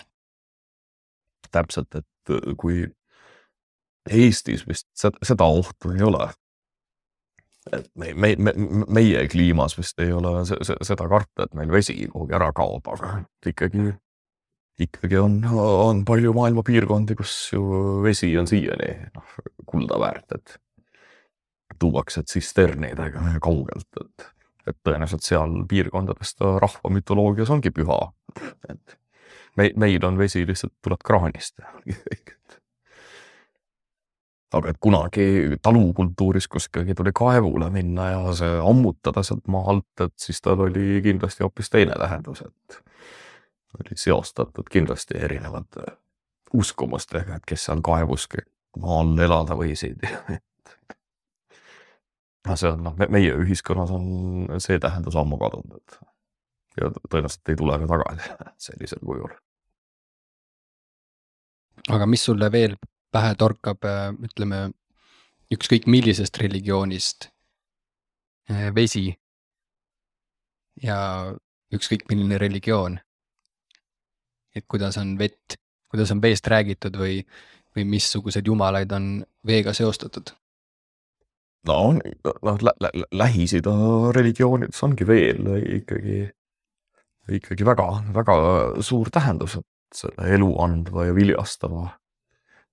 [1.50, 2.86] täpselt, et äh, kui
[4.10, 6.30] Eestis vist seda ohtu ei ole.
[7.72, 8.54] Et me, me, me,
[8.88, 13.90] meie kliimas vist ei ole seda karta, et meil vesi kuhugi ära kaob, aga ikkagi
[14.80, 17.62] ikkagi on, on palju maailma piirkondi, kus ju
[18.04, 19.34] vesi on siiani noh,
[19.68, 20.56] kulda väärt, et
[21.80, 24.26] tuuakse tsisternidega kaugelt, et,
[24.70, 28.00] et tõenäoliselt seal piirkondades ta rahva mütoloogias ongi püha.
[28.68, 28.96] et
[29.56, 31.60] me, meil on vesi lihtsalt tuleb kraanist
[34.54, 35.24] aga et kunagi
[35.62, 40.60] talukultuuris, kus ikkagi tuli kaevule minna ja see ammutada sealt maa alt, et siis tal
[40.66, 42.80] oli kindlasti hoopis teine tähendus, et
[43.78, 45.86] oli seostatud kindlasti erinevate
[46.54, 48.28] uskumustega, et kes seal kaevus
[48.80, 50.02] maa all elada võisid
[52.46, 54.06] no see on noh, meie ühiskonnas on
[54.62, 55.98] see tähendus ammu kadunud, et
[56.80, 58.36] ja tõenäoliselt ei tule ka tagasi
[58.66, 59.32] sellisel kujul.
[61.88, 62.76] aga mis sulle veel
[63.10, 63.84] pähe torkab,
[64.22, 64.70] ütleme
[65.50, 67.30] ükskõik millisest religioonist
[68.74, 69.08] vesi
[70.82, 70.98] ja
[71.74, 72.98] ükskõik milline religioon
[74.56, 75.56] et kuidas on vett,
[75.90, 77.20] kuidas on veest räägitud või,
[77.76, 79.10] või missuguseid jumalaid on
[79.46, 80.34] veega seostatud?
[81.68, 83.74] no noh lä, lä, Lähis-Ida
[84.16, 86.22] religioonides ongi veel ikkagi,
[87.36, 88.36] ikkagi väga, väga
[88.86, 89.58] suur tähendus,
[89.94, 91.90] selle elu andva ja viljastava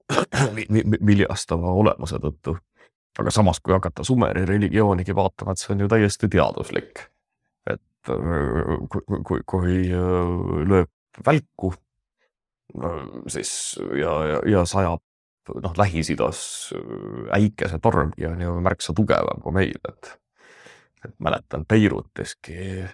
[1.10, 2.58] viljastava olemuse tõttu.
[3.18, 7.02] aga samas, kui hakata Sumeri religioonigi vaatama, et see on ju täiesti teaduslik.
[7.70, 8.14] et
[8.90, 9.76] kui, kui, kui
[10.70, 10.92] lööb
[11.26, 11.74] välku,
[13.28, 13.52] siis
[13.98, 15.02] ja, ja, ja sajab
[15.56, 20.12] noh, Lähis-Idas äh, äikesetorm ja on ju märksa tugevam kui meil, et,
[21.06, 22.86] et mäletan Beiruteski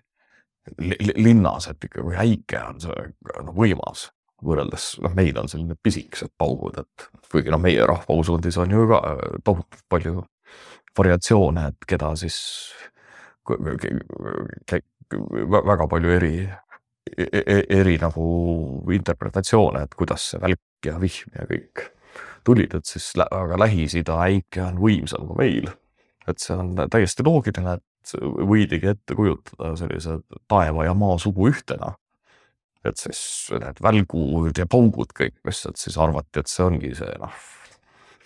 [1.17, 3.07] linnas, et ikka kui äike on see
[3.43, 4.07] noh, võimas
[4.43, 9.01] võrreldes, noh, meil on selline pisikesed paugud, et kuigi noh, meie rahvausundis on ju ka
[9.43, 10.23] tohutult palju
[10.97, 12.37] variatsioone, et keda siis
[15.53, 16.35] väga palju eri
[17.17, 18.25] E-, e-, eri nagu
[18.95, 21.83] interpretatsioone, et kuidas see välk ja vihm ja kõik
[22.47, 25.71] tulid, et siis aga Lähis-Ida äike on võimsam kui meil.
[26.27, 28.13] et see on täiesti loogiline, et
[28.47, 31.97] võidigi ette kujutada sellise taeva ja maa sugu ühtena.
[32.83, 33.23] Et siis
[33.55, 37.43] need välgud ja paugud kõik, mis sealt siis arvati, et see ongi see noh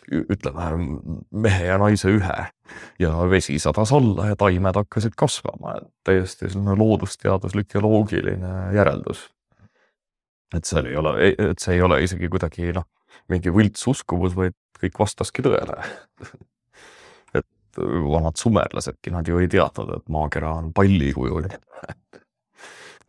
[0.08, 0.67] ütleme
[1.32, 2.36] mehe ja naise ühe
[3.00, 9.28] ja vesi sadas alla ja taimed hakkasid kasvama, et täiesti selline loodusteaduslik ja loogiline järeldus.
[10.56, 11.13] et seal ei ole,
[11.52, 12.88] et see ei ole isegi kuidagi noh,
[13.28, 15.76] mingi võltsuskumus, vaid kõik vastaski tõele
[17.38, 21.60] et vanad sumerlasedki, nad ju ei teadnud, et maakera on pallikujuline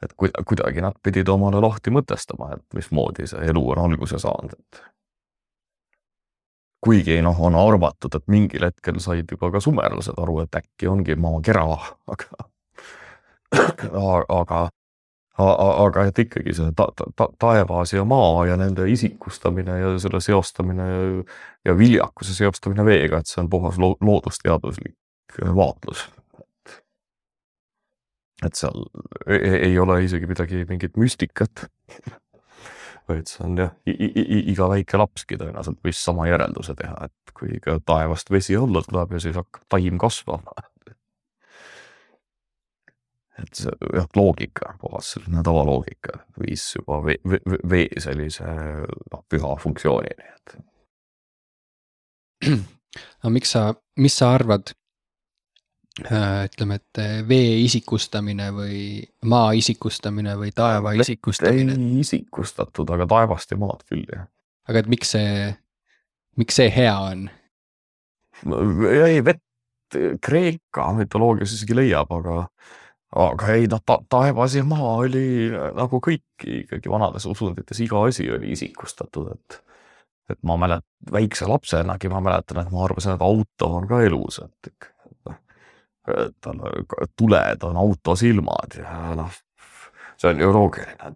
[0.02, 4.82] et kuidagi nad pidid omale lahti mõtestama, et mismoodi see elu on alguse saanud, et
[6.84, 11.16] kuigi noh, on arvatud, et mingil hetkel said juba ka sumerlased aru, et äkki ongi
[11.18, 11.64] maakera,
[12.14, 12.44] aga,
[14.28, 14.60] aga,
[15.38, 20.88] aga et ikkagi see ta, ta, taevas ja maa ja nende isikustamine ja selle seostamine
[20.88, 21.02] ja,
[21.70, 26.06] ja viljakuse seostamine veega, et see on puhas lo, loodusteaduslik vaatlus.
[28.46, 28.86] Et seal
[29.26, 31.66] ei, ei ole isegi midagi, mingit müstikat
[33.08, 37.78] vaid see on jah, iga väike lapski tõenäoliselt võis sama järelduse teha, et kui ikka
[37.88, 40.52] taevast vesi alla tuleb ja siis hakkab taim kasvama.
[43.38, 48.48] et see jah, loogika, puhas selline tavaloogika viis juba vee, vee, vee sellise
[49.12, 50.56] noh, püha funktsioonini, et.
[53.22, 54.74] aga miks sa, mis sa arvad,
[56.04, 58.80] ütleme, et äh, vee isikustamine või
[59.26, 61.74] maa isikustamine või taeva isikustamine.
[61.74, 64.28] ei isikustatud, aga taevast ja maad küll jah.
[64.68, 65.48] aga et miks see,
[66.38, 67.28] miks see hea on?
[68.92, 69.42] ei, vett
[70.20, 72.42] Kreeka mütoloogias isegi leiab, aga,
[73.16, 78.28] aga ei noh ta,, taevas ja maa oli nagu kõik ikkagi vanades usundites, iga asi
[78.30, 79.62] oli isikustatud, et
[80.28, 84.42] et ma mäletan, väikse lapsenagi ma mäletan, et ma arvasin, et auto on ka elus,
[84.44, 84.90] et
[86.44, 86.60] tal
[87.16, 89.32] tuled on auto silmad ja noh,
[90.18, 91.12] see on ju loogiline,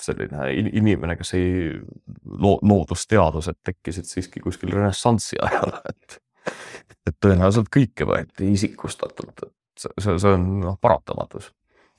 [0.00, 1.74] selline inimene, kes ei,
[2.26, 6.22] loodusteadused tekkisid siiski kuskil renessansi ajal, et
[7.06, 11.52] et tõenäoliselt kõike võeti isikustatult, et see, see, see on noh, paratamatus.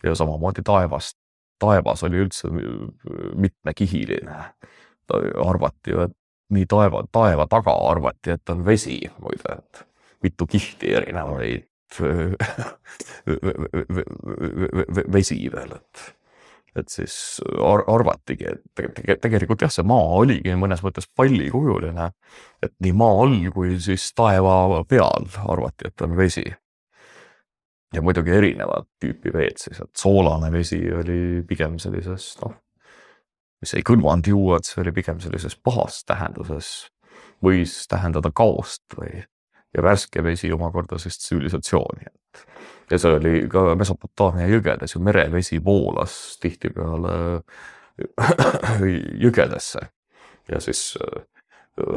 [0.04, 1.18] ja samamoodi taevast,
[1.60, 2.52] taevas oli üldse
[3.36, 4.38] mitmekihiline.
[5.46, 6.16] arvati ju, et
[6.52, 9.84] nii taeva, taeva taga arvati, et on vesi muide, et
[10.24, 11.68] mitu kihti erinevaid
[15.14, 16.04] vesi veel, et,
[16.82, 17.16] et siis
[17.64, 22.12] ar arvatigi, et tegelikult jah, see maa oligi mõnes mõttes pallikujuline.
[22.64, 26.46] et nii maa all kui siis taeva peal arvati, et on vesi.
[27.94, 32.54] ja muidugi erinevat tüüpi veed siis, et soolane vesi oli pigem sellises noh,
[33.62, 36.92] mis ei kõlvanud juua, et see oli pigem sellises pahas tähenduses,
[37.44, 39.24] võis tähendada kaost või
[39.74, 42.08] ja värske vesi omakorda siis tsivilisatsiooni,
[42.92, 47.16] ja see oli ka Mesopotaamia jõgedes ju merevesi voolas tihtipeale
[49.26, 49.84] jõgedesse.
[50.52, 51.24] Ja siis äh,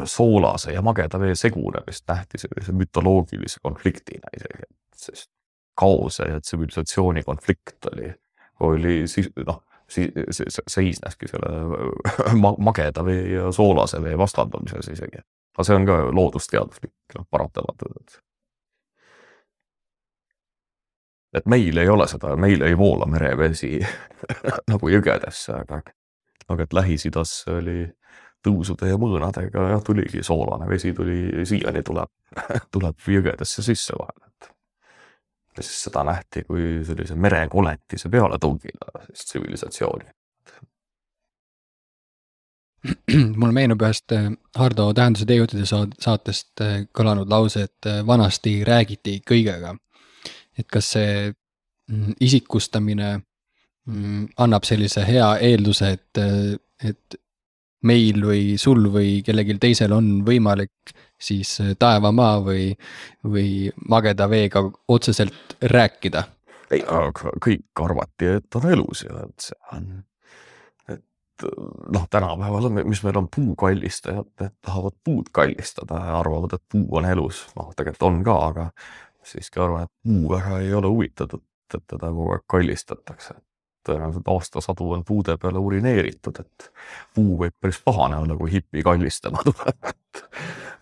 [0.04, 5.30] soolase ja mageda vee segunemist nähti sellise mütoloogilise konfliktina isegi, et sest
[5.78, 8.10] kaose ja tsivilisatsiooni konflikt oli,
[8.66, 15.22] oli siis noh, seisneski selle mageda vee ja soolase vee vastandamises isegi
[15.54, 18.18] aga see on ka loodusteaduslik noh, paratamatus, et.
[21.40, 23.78] et meil ei ole seda, meil ei voola merevesi
[24.72, 25.82] nagu jõgedesse, aga,
[26.48, 27.82] aga et Lähis-Idas oli
[28.46, 32.12] tõusude ja mõõnadega jah, tuligi soolane vesi tuli, siiani tuleb,
[32.74, 34.52] tuleb jõgedesse sisse vahel, et.
[35.58, 40.08] ja siis seda nähti kui sellise merekoletise pealetungina siis tsivilisatsiooni
[43.40, 49.20] mulle meenub ühest äh, Hardo Tähenduse teejuhtide saatest äh, kõlanud lause, et äh, vanasti räägiti
[49.28, 49.74] kõigega.
[50.58, 56.18] et kas see mm, isikustamine mm, annab sellise hea eelduse, et,
[56.84, 57.20] et
[57.84, 62.66] meil või sul või kellelgi teisel on võimalik siis taevamaa või,
[63.24, 66.24] või mageda veega otseselt rääkida?
[66.70, 69.88] ei, aga kõik arvati, et on elus ja see on
[71.42, 77.06] noh, tänapäeval, mis meil on puukallistajad, et tahavad puud kallistada ja arvavad, et puu on
[77.08, 78.66] elus, noh, tegelikult on ka, aga
[79.26, 83.34] siiski arvan, et puu väga ei ole huvitatud, et teda kogu aeg kallistatakse.
[83.88, 86.66] tõenäoliselt aastasadu on puude peale urineeritud, et
[87.14, 90.24] puu võib päris pahane olla, kui hipi kallistama tuleb, et,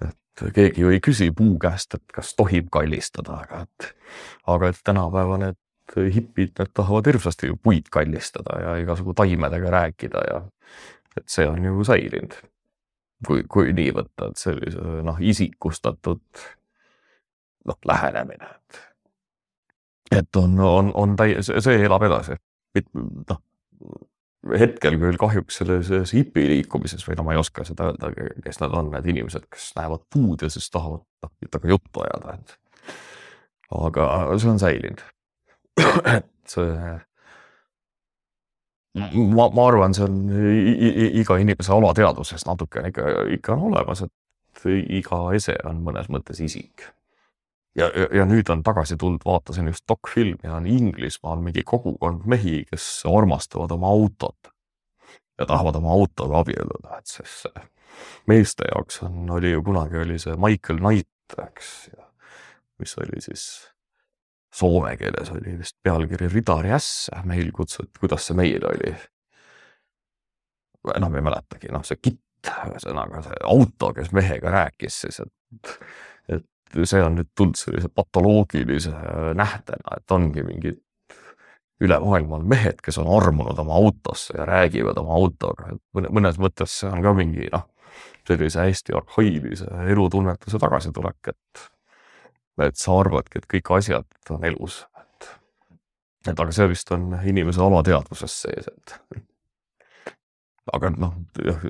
[0.09, 3.93] et keegi ju ei küsi puu käest, et kas tohib kallistada, aga et,
[4.47, 5.61] aga et tänapäeva need
[5.97, 10.43] hipid, need tahavad hirmsasti puid kallistada ja igasugu taimedega rääkida ja
[11.17, 12.37] et see on ju säilinud.
[13.27, 16.43] kui, kui nii võtta, et sellise noh, isikustatud
[17.67, 18.79] noh, lähenemine, et.
[20.21, 22.39] et on, on, on täie-, see elab edasi,
[22.95, 23.43] noh
[24.59, 28.13] hetkel küll kahjuks selles hipiliikumises või no ma ei oska seda öelda,
[28.45, 32.39] kes nad on, need inimesed, kes näevad puud ja siis tahavad noh, temaga juttu ajada,
[32.39, 32.55] et.
[33.83, 34.09] aga
[34.39, 35.03] see on säilinud
[36.17, 36.57] et
[39.15, 40.21] ma, ma arvan, see on
[41.21, 43.09] iga inimese alateadvuses natukene ikka,
[43.39, 44.69] ikka on olemas, et
[44.99, 46.89] iga ese on mõnes mõttes isik.
[47.79, 52.89] ja, ja, nüüd on tagasi tulnud, vaatasin just dokfilmi, on Inglismaal mingi kogukond mehi, kes
[53.07, 54.53] armastavad oma autot
[55.39, 57.45] ja tahavad oma autoga abielluda, et siis
[58.27, 61.91] meeste jaoks on, oli ju kunagi oli see Michael Knight, eks,
[62.79, 63.45] mis oli siis
[64.59, 68.95] soome keeles oli vist pealkiri Ridari äss, meil kutsuti, kuidas see meil oli?
[70.97, 75.73] enam ei mäletagi, noh, see kitt, ühesõnaga see auto, kes mehega rääkis siis, et,
[76.39, 78.93] et see on nüüd tulnud sellise patoloogilise
[79.37, 80.79] nähtena, et ongi mingid
[81.85, 86.13] üle maailma on mehed, kes on armunud oma autosse ja räägivad oma autoga, et mõne,
[86.21, 87.69] mõnes mõttes see on ka mingi noh,
[88.29, 91.69] sellise hästi arhailise elutunnetuse tagasitulek, et
[92.67, 95.31] et sa arvadki, et kõik asjad on elus, et
[96.33, 99.23] et aga see vist on inimese alateadvuses sees, et
[100.77, 101.15] aga noh,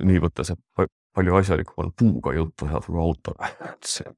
[0.03, 4.09] nii võttes, et palju asjalikum on puuga juttu ajada kui autoga, et see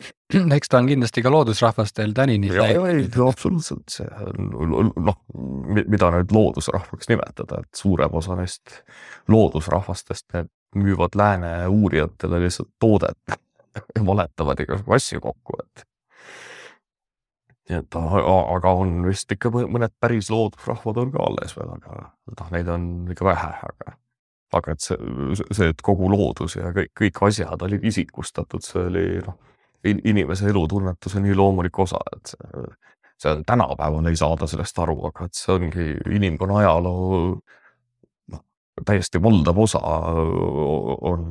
[0.56, 2.48] eks ta on kindlasti ka loodusrahvastel tänini.
[2.54, 5.18] ja, ja ei, absoluutselt, see on noh,
[5.66, 8.80] mida nüüd loodusrahvaks nimetada, et suurem osa neist
[9.28, 13.38] loodusrahvastest, need müüvad lääne uurijatele lihtsalt toodet
[13.76, 15.86] ja valetavad igasugu asju kokku, et.
[17.80, 22.70] et aga on vist ikka mõned päris loodusrahvad on ka alles veel, aga noh, neid
[22.72, 23.96] on ikka vähe, aga
[24.58, 24.96] aga et see,
[25.54, 29.38] see, et kogu loodus ja kõik, kõik asjad olid isikustatud, see oli noh
[29.84, 32.64] inimese elutunnetuse nii loomulik osa, et see,
[33.22, 37.38] see on tänapäeval ei saada sellest aru, aga et see ongi inimkonna ajaloo
[38.86, 41.24] täiesti valdav osa on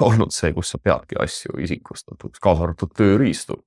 [0.00, 3.58] olnud see, kus sa peadki asju isikustatuks, kaasa arvatud tööriistu.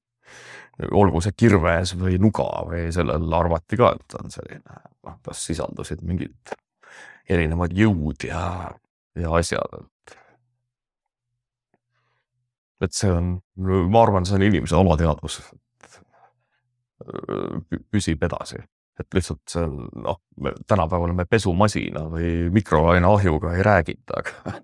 [0.91, 6.01] olgu see kirves või nuga või sellel arvati ka, et on selline, noh, tas sisaldusid
[6.03, 6.55] mingid
[7.31, 8.71] erinevad jõud ja,
[9.15, 10.17] ja asjad, et
[12.83, 15.39] et see on, ma arvan, see on inimese alateadvus.
[17.91, 18.59] püsib edasi,
[18.99, 20.21] et lihtsalt on noh,
[20.67, 24.55] tänapäeval me pesumasina või mikrolaineahjuga ei räägita, aga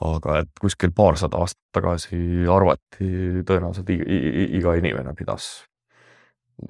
[0.00, 5.50] aga et kuskil paarsada aastat tagasi arvati tõenäoliselt iga inimene pidas,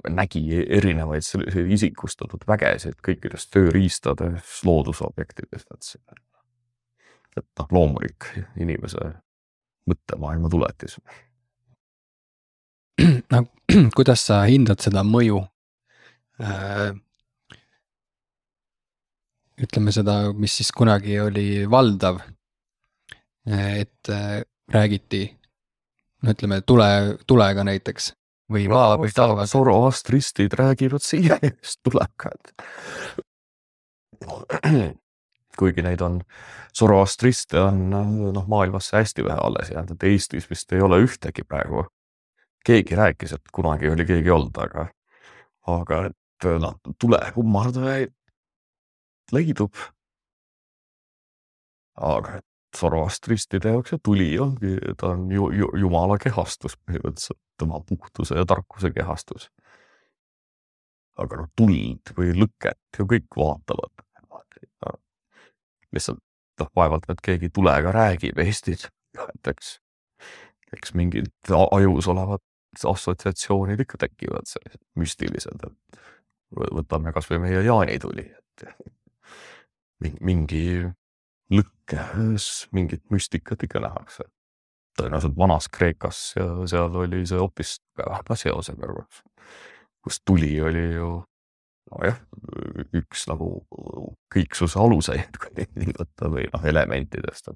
[0.09, 6.19] nägi erinevaid selliseid isikustatud vägesid kõikides tööriistades, loodusobjektides, et
[7.39, 8.27] et noh, loomulik
[8.59, 9.13] inimese
[9.87, 10.97] mõttemaailma tuletis.
[13.31, 13.45] no
[13.97, 15.39] kuidas sa hindad seda mõju?
[19.61, 22.21] Ütleme seda, mis siis kunagi oli valdav.
[23.47, 24.41] et äh,
[24.73, 25.39] räägiti,
[26.21, 28.11] no ütleme tule, tulega näiteks
[28.51, 29.47] või maa või taeva.
[29.49, 32.53] Zoroastristid räägivad siiani just tulega, et
[35.57, 36.21] kuigi neid on,
[36.77, 41.85] Zoroastriste on noh, maailmasse hästi vähe alles jäänud, et Eestis vist ei ole ühtegi praegu.
[42.65, 44.85] keegi rääkis, et kunagi oli keegi olnud, aga,
[45.67, 46.11] aga
[46.47, 48.13] et noh, tulekummardajaid
[49.35, 49.75] leidub.
[52.01, 57.81] aga et Zoroastristide jaoks see tuli ongi, ta on ju, ju jumala kehastus põhimõtteliselt, tema
[57.83, 59.49] puhtuse ja tarkuse kehastus.
[61.19, 63.91] aga noh, tuld või lõket ju kõik vaatavad
[65.95, 66.21] lihtsalt
[66.61, 68.87] noh, vaevalt nüüd keegi tulega räägib Eestis,
[69.21, 69.75] et eks,
[70.77, 72.43] eks mingid ajus olevad
[72.87, 76.01] assotsiatsioonid ikka tekivad, sellised müstilised, et
[76.51, 78.65] võtame kasvõi meie jaanituli, et
[80.29, 80.65] mingi
[81.51, 84.23] lõkkes mingit müstikat ikka nähakse.
[84.99, 89.05] tõenäoliselt vanas Kreekas ja seal oli see hoopis tugevama seosega,
[90.03, 91.11] kus tuli oli ju
[91.91, 92.17] nojah,
[92.95, 93.49] üks nagu
[94.31, 97.51] kõiksuse aluseid, kui nii võtta või noh, elementidest.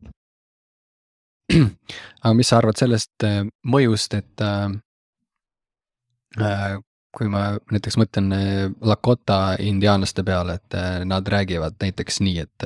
[1.55, 4.71] aga mis sa arvad sellest äh, mõjust, et äh,
[6.41, 6.79] äh,
[7.15, 8.33] kui ma näiteks mõtlen
[8.81, 12.65] Lakota indiaanlaste peale, et nad räägivad näiteks nii, et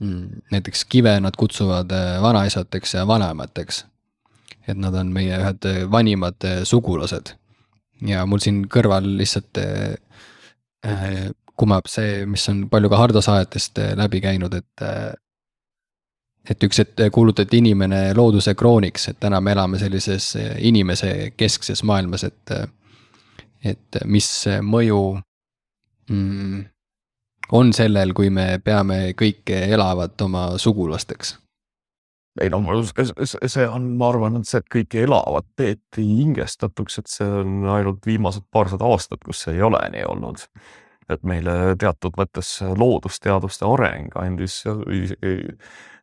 [0.00, 3.84] mm, näiteks kive nad kutsuvad vanaisadeks ja vanaemateks.
[4.68, 7.30] et nad on meie ühed vanimad sugulased
[8.06, 9.58] ja mul siin kõrval lihtsalt
[10.86, 14.88] Äh, kumab see, mis on palju ka Hardo saadetest äh, läbi käinud, et.
[16.48, 20.30] Et üks hetk kuulutati inimene looduse krooniks, et täna me elame sellises
[20.64, 22.52] inimese keskses maailmas, et.
[23.64, 24.30] Et mis
[24.62, 25.00] mõju
[26.10, 26.64] mm,
[27.58, 31.36] on sellel, kui me peame kõike elavat oma sugulasteks
[32.42, 32.60] ei no
[33.24, 38.06] see on, ma arvan, et see, et kõike elavat peeti hingestatuks, et see on ainult
[38.06, 40.44] viimased paarsada aastat, kus see ei ole nii olnud.
[41.08, 44.60] et meile teatud mõttes loodusteaduste areng andis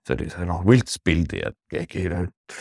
[0.05, 2.55] sellise noh, võltspildi, et keegi nüüd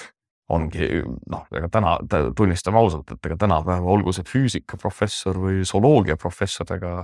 [0.53, 0.89] ongi
[1.31, 1.95] noh, ega täna
[2.37, 6.99] tunnistame ausalt, et ega tänapäeva olgu see füüsikaprofessor või zooloogiaprofessor, ega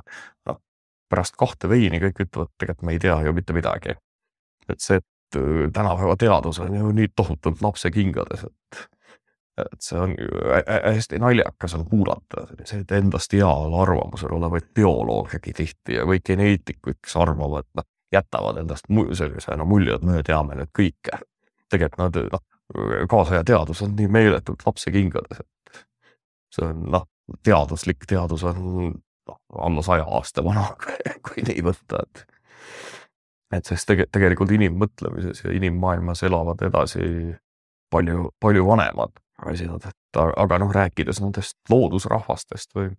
[0.49, 0.61] noh,
[1.11, 3.97] pärast kahte veini kõik ütlevad, tegelikult me ei tea ju mitte midagi.
[4.71, 5.01] et see,
[5.37, 8.89] Äh, tänapäeva teadus on ju nii tohutult lapsekingades, et
[9.61, 10.15] et see on
[10.95, 17.17] hästi naljakas on kuulata selliseid endast heal arvamusel olevaid bioloogegi tihti ja või geneetikuid, kes
[17.21, 18.89] arvavad, noh, jätavad endast
[19.19, 21.21] sellise no mulje, et me teame nüüd kõike.
[21.69, 22.45] tegelikult nad noh,
[23.11, 25.85] kaasaja teadus on nii meeletult lapsekingades, et
[26.55, 27.07] see on noh,
[27.47, 28.61] teaduslik teadus on
[28.93, 30.69] noh, alla saja aasta vana,
[31.27, 32.27] kui nii võtta, et
[33.51, 37.03] et sest tege-, tegelikult inimmõtlemises ja inimmaailmas elavad edasi
[37.91, 39.17] palju, palju vanemad
[39.51, 42.93] asjad, et aga noh, rääkides nendest loodusrahvastest või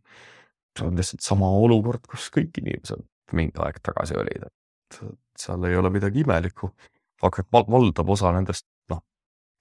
[0.78, 3.04] see on lihtsalt sama olukord, kus kõik inimesed
[3.36, 5.00] mingi aeg tagasi olid, et
[5.40, 6.72] seal ei ole midagi imelikku.
[7.22, 8.66] aga valdav osa nendest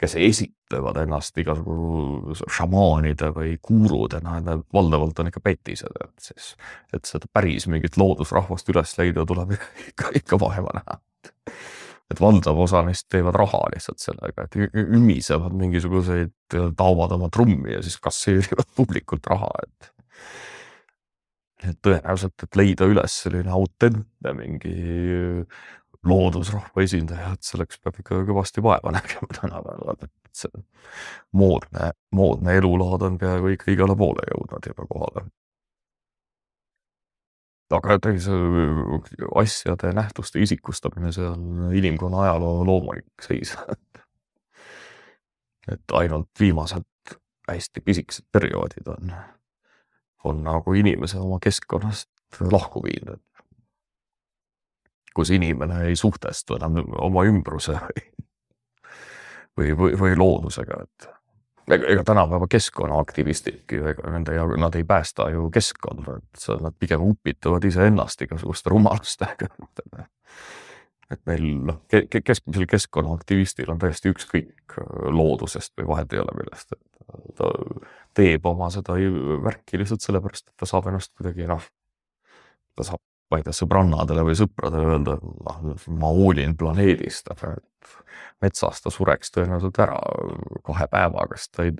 [0.00, 6.54] kes esitlevad ennast igasugu šamaanide või guurudena, need valdavalt on ikka petised, et siis,
[6.96, 9.54] et seda päris mingit loodusrahvast üles leida tuleb
[9.90, 10.98] ikka, ikka vaeva näha.
[12.10, 16.34] et valdav osa neist teevad raha lihtsalt sellega, et ümisevad mingisuguseid,
[16.76, 19.92] taovad oma trummi ja siis kasseerivad publikult raha, et
[21.60, 24.70] et tõenäoliselt, et leida üles selline autentne mingi
[26.06, 30.62] loodusrahva esindaja, et selleks peab ikka kõvasti vaeva nägema tänapäeval, et see
[31.36, 35.26] moodne, moodne elulaad on peaaegu ikka igale poole jõudnud juba kohale.
[37.70, 38.34] aga teise
[39.38, 43.54] asjade, nähtuste isikustamine, see on inimkonna ajaloo loomulik seis.
[45.72, 46.88] et ainult viimased
[47.50, 49.12] hästi pisikesed perioodid on,
[50.24, 52.10] on nagu inimese oma keskkonnast
[52.50, 53.22] lahku viinud,
[55.14, 58.04] kus inimene ei suhtestu enam oma ümbruse või,
[59.58, 61.08] või, või, või loodusega, et
[61.74, 67.02] ega, ega tänapäeva keskkonnaaktivistidki, ega nende ja nad ei päästa ju keskkonda, et nad pigem
[67.04, 69.50] upitavad iseennast igasuguste rumalustega.
[71.10, 74.78] et meil noh, keskmisel keskkonnaaktivistil on täiesti ükskõik
[75.10, 77.50] loodusest või vahet ei ole millest, et ta
[78.14, 78.94] teeb oma seda
[79.44, 81.64] värki lihtsalt sellepärast, et ta saab ennast kuidagi noh,
[82.78, 85.58] ta saab ma ei tea, sõbrannadele või sõpradele öelda, noh,
[86.00, 87.92] ma hoolin planeedist, aga et
[88.42, 89.98] metsas ta sureks tõenäoliselt ära
[90.66, 91.74] kahe päevaga, sest ta ei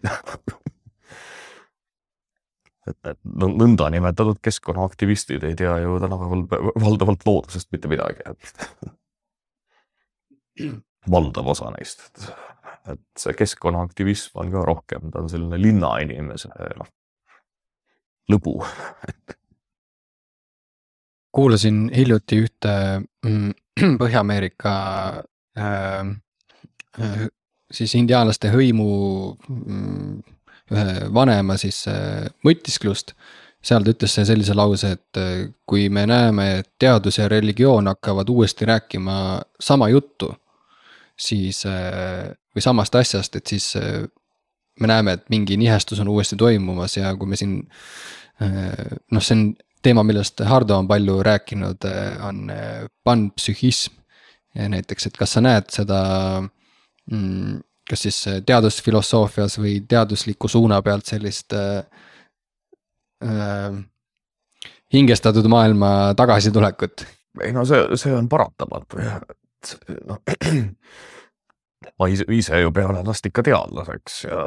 [2.91, 6.47] et need nõndanimetatud keskkonnaaktivistid ei tea ju tänapäeval
[6.81, 8.47] valdavalt loodusest mitte midagi, et
[11.11, 12.31] valdav osa neist, et,
[12.95, 16.91] et see keskkonnaaktivism on ka rohkem, ta on selline linnainimese noh,
[18.33, 18.57] lõbu,
[21.41, 22.73] kuulasin hiljuti ühte
[23.25, 23.53] mm,
[24.01, 24.73] Põhja-Ameerika
[25.57, 27.29] äh,
[27.73, 28.89] siis indiaanlaste hõimu
[29.49, 30.19] mm,
[30.75, 33.15] ühe vanema siis äh, mõtisklust.
[33.65, 38.29] seal ta ütles sellise lause, et äh, kui me näeme, et teadus ja religioon hakkavad
[38.29, 39.17] uuesti rääkima
[39.61, 40.35] sama juttu,
[41.17, 44.05] siis äh, või samast asjast, et siis äh,
[44.81, 47.63] me näeme, et mingi nihestus on uuesti toimumas ja kui me siin
[48.45, 49.45] äh, noh, see on
[49.83, 53.97] teema, millest Hardo on palju rääkinud, eh, on eh, panpsühhism.
[54.51, 55.99] näiteks, et kas sa näed seda
[57.07, 57.61] mm,
[57.91, 58.17] kas siis
[58.47, 61.85] teadusfilosoofias või teadusliku suuna pealt sellist äh,
[64.93, 67.07] hingestatud maailma tagasitulekut?
[67.45, 69.77] ei no see, see on paratamatu jah, et
[70.09, 70.19] noh
[72.01, 74.45] ma ise, ise ju pean ennast ikka teadlaseks ja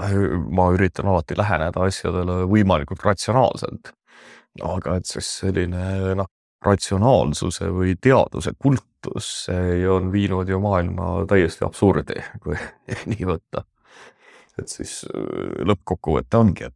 [0.52, 3.94] ma üritan alati läheneda asjadele võimalikult ratsionaalselt
[4.62, 6.30] aga et siis selline noh,
[6.64, 9.48] ratsionaalsuse või teaduse kultus,
[9.92, 12.56] on viinud ju maailma täiesti absurdi, kui
[13.12, 13.66] nii võtta.
[14.60, 16.76] et siis äh, lõppkokkuvõte ongi, et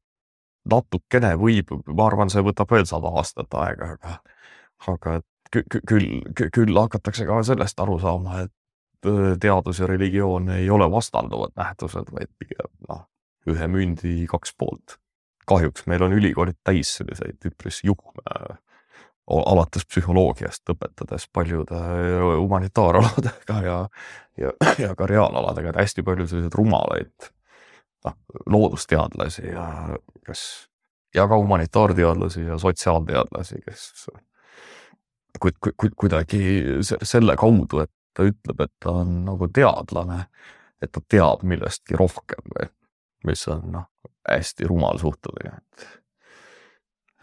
[0.68, 4.18] natukene võib, ma arvan, see võtab veel sada aastat aega, aga,
[4.92, 10.70] aga et küll, küll hakatakse ka sellest aru saama, et äh, teadus ja religioon ei
[10.70, 13.06] ole vastanduvad nähtused, vaid pigem noh,
[13.48, 14.98] ühe mündi kaks poolt
[15.48, 18.24] kahjuks meil on ülikoolid täis selliseid üpris juhme,
[19.28, 21.80] alates psühholoogiast, õpetades paljude
[22.38, 23.80] humanitaaraladega ja,
[24.40, 27.32] ja, ja ka reaalaladega, et hästi palju selliseid rumalaid
[28.06, 29.68] noh, loodusteadlasi ja
[30.28, 30.44] kes
[31.16, 34.10] ja ka humanitaarteadlasi ja sotsiaalteadlasi, kes
[35.40, 36.42] ku, ku, kuidagi
[36.84, 40.24] selle kaudu, et ta ütleb, et ta on nagu teadlane,
[40.82, 42.70] et ta teab millestki rohkem või
[43.28, 43.88] mis on noh,
[44.28, 45.88] hästi rumal suhtumine, et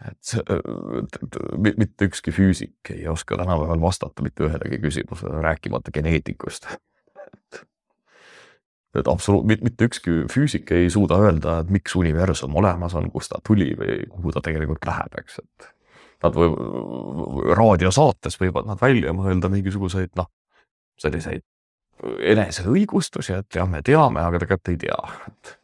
[0.05, 6.67] et mitte ükski füüsik ei oska tänapäeval vastata mitte ühelegi küsimusele, rääkimata geneetikust.
[7.15, 7.61] et,
[8.99, 13.41] et absoluut-, mitte ükski füüsik ei suuda öelda, et miks universum olemas on, kust ta
[13.47, 15.71] tuli või kuhu ta tegelikult läheb, eks, et
[16.23, 20.29] nad või raadiosaates võivad nad välja mõelda mingisuguseid noh,
[21.01, 21.43] selliseid
[22.03, 24.97] eneseõigustusi, et jah, me teame, aga tegelikult ei tea,
[25.29, 25.55] et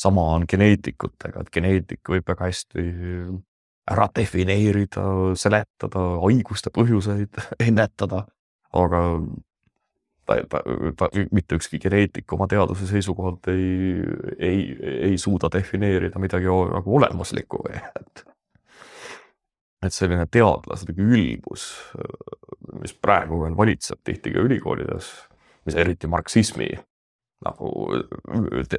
[0.00, 2.84] sama on geneetikutega, et geneetik võib väga hästi
[3.90, 5.04] ära defineerida,
[5.38, 8.24] seletada haiguste põhjuseid, ennetada,
[8.76, 9.04] aga
[10.26, 10.62] ta, ta,
[10.96, 14.02] ta, mitte ükski geneetik oma teaduse seisukohalt ei,
[14.38, 14.60] ei,
[15.10, 18.26] ei suuda defineerida midagi nagu olemuslikku või et
[19.80, 21.62] et selline teadlaslik ülbus,
[22.82, 25.08] mis praegu veel valitseb tihti ka ülikoolides,
[25.64, 26.68] mis eriti marksismi
[27.46, 27.70] nagu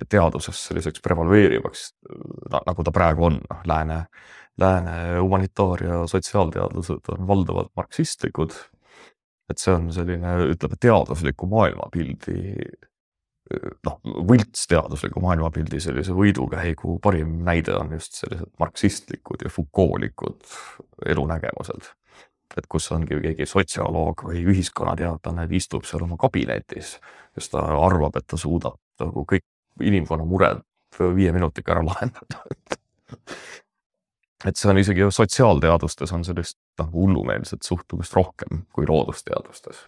[0.10, 1.88] teaduses selliseks prevaleerivaks,
[2.52, 4.04] nagu ta praegu on, noh, lääne,
[4.62, 8.54] lääne humanitaar- ja sotsiaalteadlased on valdavalt marksistlikud.
[9.52, 12.54] et see on selline, ütleme, teadusliku maailmapildi
[13.86, 13.98] noh,
[14.30, 20.46] võltsteadusliku maailmapildi sellise võidukäigu parim näide on just sellised marksistlikud ja Foucaultlikud
[21.12, 21.92] elunägemused.
[22.58, 26.98] Et kus ongi keegi sotsioloog või ühiskonnateadlane istub seal oma kabinetis,
[27.36, 29.46] kes ta arvab, et ta suudab nagu kõik
[29.82, 30.62] inimkonna mured
[31.00, 32.44] viie minutiga ära lahendada.
[34.46, 39.84] Et see on isegi sotsiaalteadustes on sellist nagu hullumeelset suhtumist rohkem kui loodusteadustes.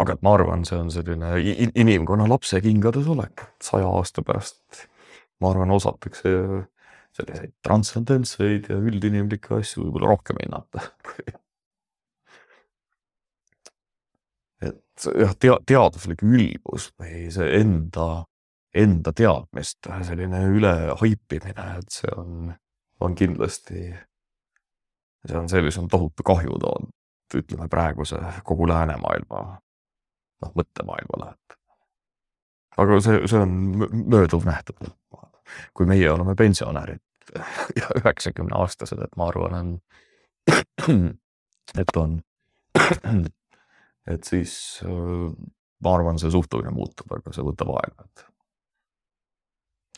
[0.00, 1.34] Aga et ma arvan, see on selline
[1.76, 4.86] inimkonna lapsekingades olek, saja aasta pärast.
[5.40, 6.30] Ma arvan, osatakse
[7.16, 10.86] selliseid transcendentseid ja üldinimlikke asju võib-olla rohkem hinnata
[14.62, 18.24] et jah, tea-, teaduslik ülbus või see enda,
[18.74, 22.52] enda teadmiste selline ülehaipimine, et see on,
[23.02, 23.88] on kindlasti,
[25.26, 26.94] see on see, mis on tohutu kahju toonud,
[27.32, 29.42] ütleme praeguse kogu läänemaailma
[30.42, 31.32] noh, mõttemaailmale,
[32.82, 33.54] aga see, see on
[34.10, 34.92] mööduv nähtus.
[35.74, 37.02] Kui meie oleme pensionärid.
[37.78, 39.78] Ja üheksakümne aastased, et ma arvan,
[41.82, 42.18] et on,
[44.12, 44.52] et siis
[44.84, 48.26] ma arvan, see suhtumine muutub, aga see võtab aega, et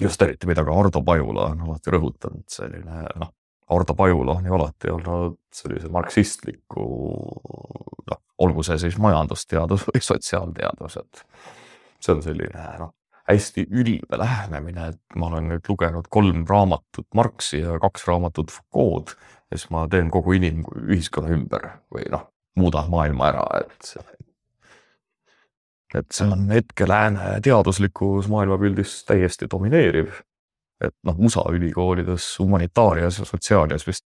[0.01, 3.33] just eriti, mida ka Ardo Pajula on alati rõhutanud, selline noh,
[3.75, 6.87] Ardo Pajula on ju alati olnud sellise marksistliku
[8.11, 11.25] noh, olgu see siis majandusteadus või sotsiaalteadus, et
[12.01, 12.95] see on selline noh,
[13.29, 19.15] hästi ülbe lähenemine, et ma olen nüüd lugenud kolm raamatut Marxi ja kaks raamatut Foucault'd
[19.51, 23.95] ja siis ma teen kogu inimühiskonna ümber või noh, muudan maailma ära, et
[25.95, 30.11] et see on hetke lääne teaduslikus maailmapildis täiesti domineeriv.
[30.83, 34.05] et noh, USA ülikoolides humanitaarias ja sotsiaalias vist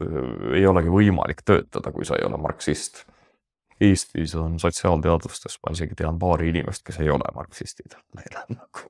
[0.00, 3.02] äh, ei olegi võimalik töötada, kui sa ei ole marksist
[3.80, 8.88] Eestis on sotsiaalteadustes, ma isegi tean paari inimest, kes ei ole marksistid, neil on nagu.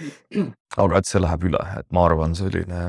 [0.84, 2.84] aga et see läheb üle, et ma arvan, selline.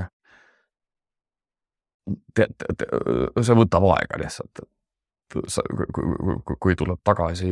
[2.38, 5.64] see võtab aega lihtsalt, et sa,
[6.60, 7.52] kui, tuleb tagasi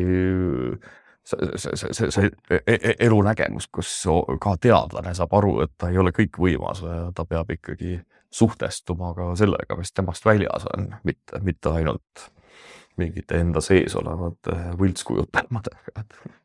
[1.24, 3.92] see, see, see, see, see e, e, elunägemus, kus
[4.42, 6.82] ka teadlane saab aru, et ta ei ole kõikvõimas
[7.16, 8.00] ta peab ikkagi
[8.32, 12.30] suhtestuma ka sellega, mis temast väljas on, mitte, mitte ainult
[13.00, 16.06] mingite enda sees olevate võltskujutelmadega.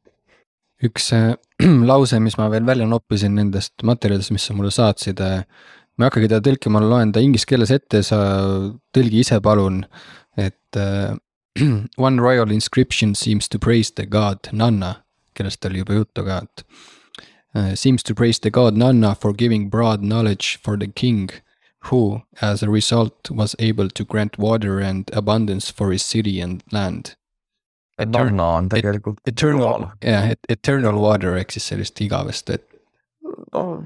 [0.89, 1.35] üks äh,
[1.91, 5.45] lause, mis ma veel välja noppisin nendest materjalidest, mis sa mulle saatsid äh,.
[5.95, 8.19] ma ei hakkagi teda tõlkima, ma loen ta inglise keeles ette, sa
[8.95, 9.85] tõlgi ise palun,
[10.37, 11.15] et äh,
[11.97, 15.05] One royal inscription seems to praise the god Nanna,
[15.39, 16.65] kellest oli juba juttu ka, et
[17.55, 21.31] uh, seems to praise the god Nanna for giving broad knowledge for the king
[21.91, 26.63] who, as a result, was able to grant water and abundance for his city and
[26.73, 27.17] land.
[27.99, 32.65] Nanna on tegelikult et, eternal, jah, et eternal water ehk siis sellist igavest vett
[33.55, 33.85] no,.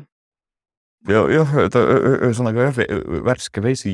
[1.08, 2.80] ja jah, ta ühesõnaga jah,
[3.26, 3.92] värske vesi,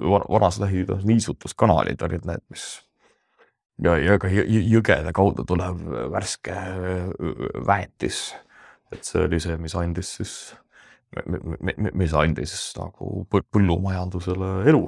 [0.00, 2.64] vanas lähiühes niisutuskanalid olid need, mis
[3.84, 6.56] ja, ja ka jõgede kaudu tulev värske
[7.68, 8.30] väetis.
[8.94, 10.34] et see oli see, mis andis siis
[11.94, 14.84] mis andis nagu põllumajandusele elu.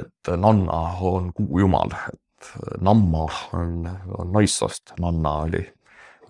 [0.00, 2.48] et Nanna on kuujumal, et
[2.82, 3.84] Namma on,
[4.18, 5.62] on naissoost, Nanna oli,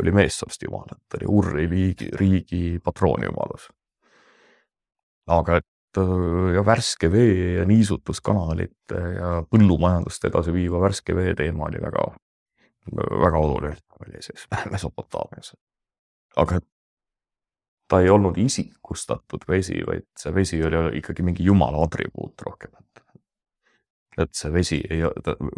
[0.01, 3.70] oli meessoost jumal, et oli Urri riigi, riigi patroonjumalus.
[5.27, 6.01] aga et
[6.55, 12.07] ja värske vee ja niisutuskanalite ja põllumajandust edasi viiva värske vee teema oli väga,
[13.22, 15.55] väga oluline oli siis Mesopotaamias.
[16.37, 16.68] aga et
[17.89, 22.70] ta ei olnud isikustatud vesi, vaid see vesi oli ikkagi mingi jumala atribuut rohkem.
[24.18, 25.03] et see vesi ei,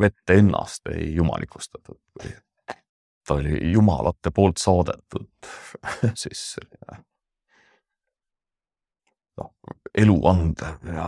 [0.01, 1.99] vett ennast ei jumalikustatud,
[3.27, 5.29] ta oli jumalate poolt saadetud
[6.23, 7.05] siis selline
[9.37, 9.53] noh,
[9.99, 11.07] elu andev ja,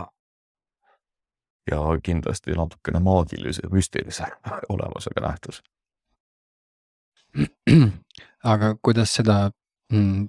[1.71, 4.29] ja kindlasti natukene maagilise, müstilise
[4.73, 5.63] olemusega nähtus.
[8.43, 9.51] aga kuidas seda
[9.93, 10.27] mm,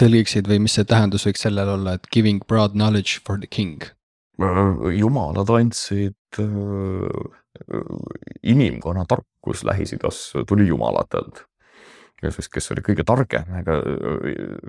[0.00, 3.84] tõlgiksid või mis see tähendus võiks sellel olla, et giving broad knowledge for the king?
[4.34, 7.34] jumalad andsid äh,
[8.42, 11.44] inimkonna tarkus Lähis-Idas tuli jumalatelt.
[12.24, 13.78] siis, kes oli kõige targem, ega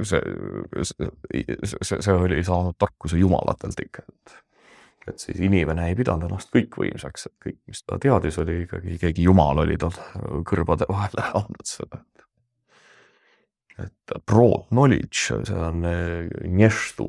[0.03, 0.21] see,
[0.83, 1.09] see,
[1.63, 4.35] see, see oli saanud tarkuse jumalatelt ikka, et
[5.07, 9.27] et siis inimene ei pidanud ennast kõikvõimsaks, et kõik, mis ta teadis, oli ikkagi keegi
[9.27, 9.93] jumal oli tal
[10.49, 12.01] kõrvade vahele andnud seda.
[13.83, 15.83] Et broad knowledge, see on
[16.55, 17.07] nještu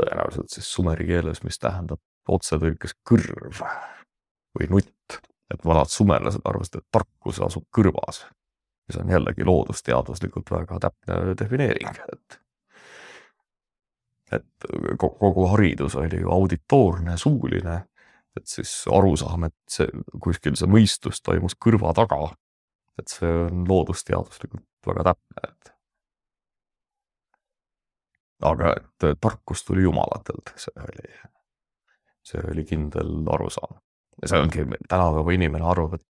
[0.00, 2.00] tõenäoliselt siis sumeri keeles, mis tähendab
[2.30, 3.62] otsetõlkes kõrv
[4.58, 5.20] või nutt.
[5.50, 8.24] et vanad sumerlased arvasid, et tarkus asub kõrvas.
[8.88, 12.40] mis on jällegi loodusteaduslikult väga täpne defineering, et
[14.32, 14.66] et
[14.98, 17.80] kogu haridus oli ju auditoorne, suuline,
[18.36, 19.88] et siis arusaam, et see
[20.22, 22.30] kuskil see mõistus toimus kõrva taga.
[23.00, 25.72] Et see on loodusteaduslikult väga täpne, et.
[28.50, 31.14] aga et tarkus tuli jumalatelt, see oli,
[32.24, 33.80] see oli kindel arusaam.
[34.22, 36.06] ja see ongi, tänapäeva inimene arvab, et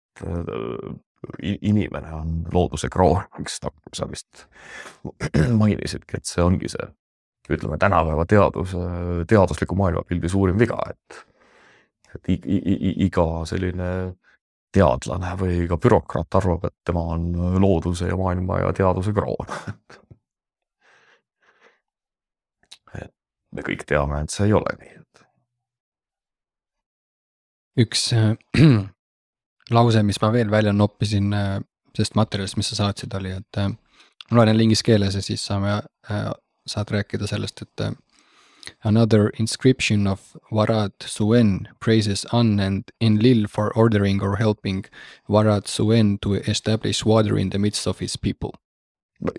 [1.42, 4.46] inimene on looduse kroon, eks nagu sa vist
[5.62, 6.86] mainisidki, et see ongi see
[7.50, 8.82] ütleme tänapäeva teaduse,
[9.30, 11.20] teadusliku maailmapildi suurim viga, et,
[12.16, 12.32] et
[13.06, 13.90] iga selline
[14.76, 17.30] teadlane või ka bürokraat arvab, et tema on
[17.62, 19.48] looduse ja maailma ja teaduse kroon
[23.02, 23.14] et
[23.56, 25.24] me kõik teame, et see ei ole nii, et.
[27.86, 28.34] üks äh,
[29.78, 31.60] lause, mis ma veel välja noppisin äh,
[31.96, 33.70] sellest materjalist, mis sa saatsid, oli, et äh,
[34.30, 35.78] ma loen jälle inglise keeles ja siis saame
[36.12, 36.32] äh,
[36.68, 37.96] saad rääkida sellest, et äh,
[38.84, 44.86] Another inscription of Warad Suen praises An and Enlil for ordering or helping
[45.30, 48.54] Warad Suen to establish water in the midst of his people.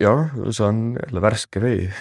[0.01, 1.93] jah, see on jälle värske vee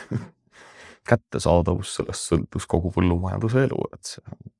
[1.10, 4.52] kättesaadavus, sellest sõltus kogu põllumajanduse elu, et see on,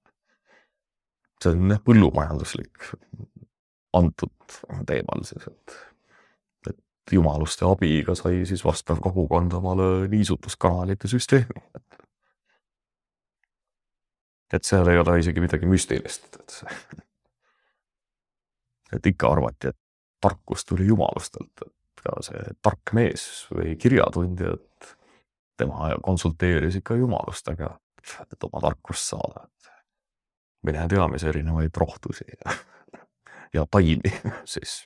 [1.42, 2.92] see on jah põllumajanduslik
[3.96, 5.78] antud teemal siis, et
[7.14, 11.62] jumaluste abiga sai siis vastav kogukond omale niisutuskanalite süsteemi.
[11.76, 11.95] et
[14.64, 16.60] seal ei ole isegi midagi müstilist, et
[18.96, 19.80] et ikka arvati, et
[20.22, 24.96] tarkus tuli jumalustelt, et ka see tark mees või kirjatundja, et
[25.58, 27.72] tema konsulteeris ikka jumalustega,
[28.32, 29.72] et oma tarkust saada, et
[30.66, 32.58] mine tea, mis erinevaid rohtusi ja,
[33.56, 34.14] ja taimi
[34.56, 34.84] siis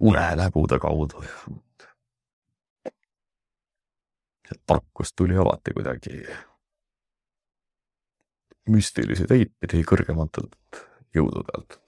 [0.00, 1.24] unenägude kaudu.
[4.66, 6.26] tarkus tuli alati kuidagi
[8.70, 10.82] müstilisi teid pidi kõrgematelt
[11.16, 11.78] jõududelt.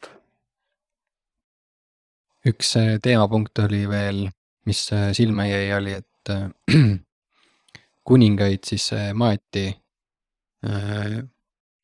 [2.49, 4.29] üks äh, teemapunkt oli veel,
[4.69, 6.49] mis äh, silma jäi, oli, et äh,
[8.09, 9.67] kuningaid siis maeti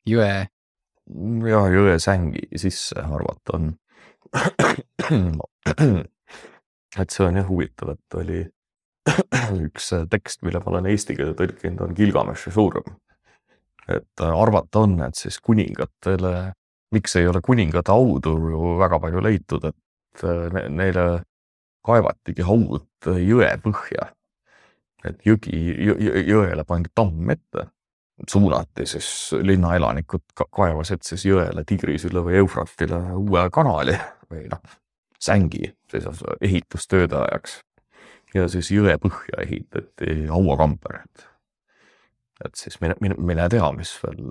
[0.09, 0.33] jõe.
[1.49, 3.69] ja jõe sängi sisse arvata on
[7.01, 8.41] et see on jah huvitav, et oli
[9.67, 12.87] üks tekst, mille ma olen eesti keelde tõlkinud, on Gilgameshi suurem.
[13.91, 16.33] Et arvata on, et siis kuningatele,
[16.95, 21.05] miks ei ole kuningate haudu ju väga palju leitud, et ne, neile
[21.85, 24.11] kaevatigi haud jõe põhja.
[25.05, 27.67] et jõgi jõ,, jõele pandi tamm ette,
[28.31, 33.99] suunati siis linnaelanikud kaevasid siis jõele Tigrisele või Eufratile uue kanali
[34.31, 34.81] või noh
[35.25, 36.05] sängi siis
[36.41, 37.59] ehitustööde ajaks.
[38.35, 41.27] ja siis jõe põhja ehitati hauakamber, et,
[42.43, 44.23] et siis mine, mine, mine tea, mis veel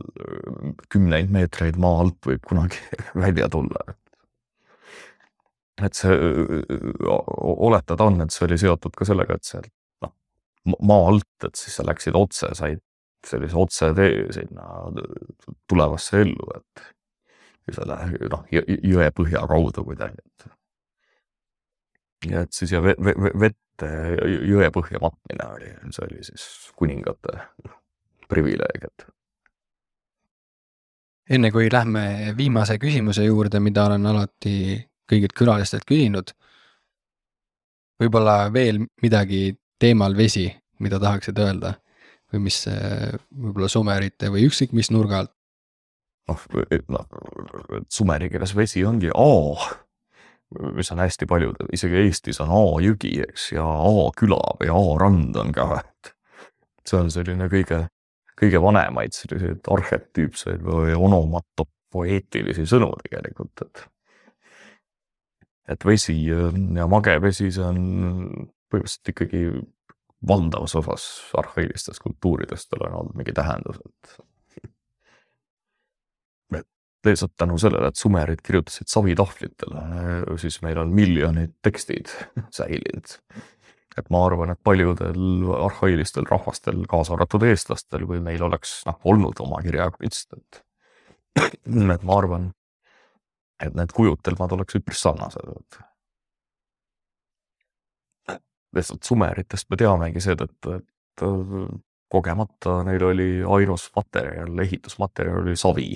[0.92, 2.80] kümneid meetreid maa alt võib kunagi
[3.24, 3.94] välja tulla.
[5.82, 6.16] et see,
[7.08, 9.64] oletada on, et see oli seotud ka sellega, et seal
[10.04, 10.12] noh,
[10.86, 12.82] maa alt, et siis sa läksid otse, said
[13.24, 14.66] sellise otsetee sinna
[15.70, 16.84] tulevasse ellu, et
[17.72, 17.96] selle
[18.28, 20.50] noh, jõe põhja kaudu kuidagi, et
[22.30, 23.88] ja et siis ja vette
[24.48, 26.44] jõe põhja matmine oli, see oli siis
[26.76, 27.40] kuningate
[28.30, 29.06] privileeg, et.
[31.30, 36.34] enne kui lähme viimase küsimuse juurde, mida olen alati kõigilt külalistelt küsinud.
[38.00, 40.48] võib-olla veel midagi teemal vesi,
[40.80, 41.74] mida tahaksid öelda
[42.32, 45.32] või mis võib-olla sumerite või ükskõik mis nurga alt?
[46.28, 46.44] noh,
[46.88, 47.08] noh,
[47.88, 49.84] sumeri keeles vesi ongi A
[50.74, 55.80] mis on hästi paljud, isegi Eestis on A-jõgi, eks, ja A-küla või A-rand on ka,
[55.80, 56.12] et
[56.88, 57.84] see on selline kõige,
[58.38, 63.86] kõige vanemaid selliseid arhetüüpseid või onomatopoeetilisi sõnu tegelikult, et
[65.72, 67.78] et vesi ja mage vesi, see on
[68.68, 69.46] põhimõtteliselt ikkagi
[70.28, 71.06] valdavas osas
[71.40, 74.18] arhailistest kultuuridest tal on olnud mingi tähendus, et
[77.04, 79.82] lihtsalt tänu sellele, et sumerid kirjutasid savitahvlitele,
[80.40, 82.12] siis meil on miljonid tekstid
[82.58, 83.18] säilinud.
[83.98, 89.40] Et ma arvan, et paljudel arhailistel rahvastel, kaasa arvatud eestlastel, kui meil oleks noh, olnud
[89.44, 90.62] oma kirjakunst, et
[91.94, 92.52] et ma arvan,
[93.62, 95.78] et need kujutelmad oleks üpris sarnased,
[98.74, 101.24] lihtsalt sumeritest me teamegi seetõttu, et
[102.14, 105.88] kogemata neil oli ainus materjal, ehitusmaterjal oli savi.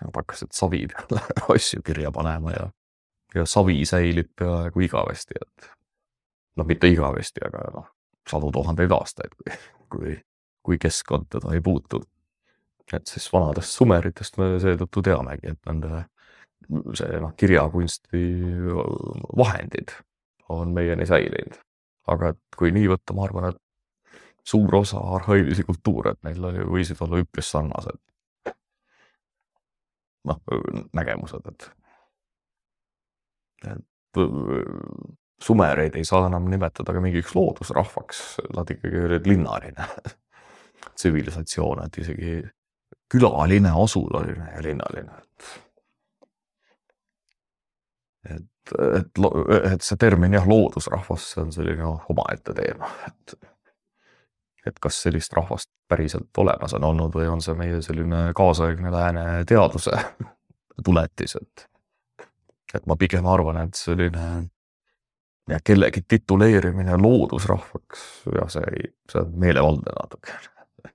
[0.00, 1.22] Nad hakkasid savi peale
[1.54, 2.68] asju kirja panema ja,
[3.34, 5.70] ja savi säilib peaaegu igavesti, et
[6.56, 7.90] noh, mitte igavesti, aga noh,
[8.30, 9.58] sadu tuhandeid aastaid, kui,
[9.92, 10.16] kui,
[10.66, 12.02] kui keskkond teda ei puutu.
[12.92, 16.04] et siis vanadest sumeritest me seetõttu teamegi, et nende
[16.98, 18.22] see noh, kirjakunsti
[19.38, 19.94] vahendid
[20.50, 21.58] on meieni säilinud.
[22.10, 23.60] aga et kui nii võtta, ma arvan, et
[24.50, 28.00] suur osa arhailisi kultuure, et neil oli, võisid olla üpris sarnased.
[30.24, 30.40] noh,
[30.92, 31.70] nägemused, et,
[33.70, 34.20] et
[35.42, 38.22] sumereid ei saa enam nimetada ka mingiks loodusrahvaks,
[38.56, 39.88] nad ikkagi olid linnaline
[40.96, 42.36] tsivilisatsioon, et isegi
[43.10, 45.50] külaline, asulaline ja linnaline, et
[48.30, 49.22] et, et,
[49.72, 53.38] et see termin jah, loodusrahvas, see on selline omaette teema, et
[54.68, 59.24] et kas sellist rahvast päriselt olemas on olnud või on see meie selline kaasaegne lääne
[59.48, 59.96] teaduse
[60.86, 61.64] tuletis, et,
[62.74, 64.26] et ma pigem arvan, et selline
[65.48, 70.36] ja kellegi tituleerimine loodusrahvaks, jah, see ei, see on meelevaldne natuke.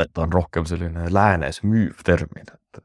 [0.00, 2.84] et ta on rohkem selline läänes müüv termin, et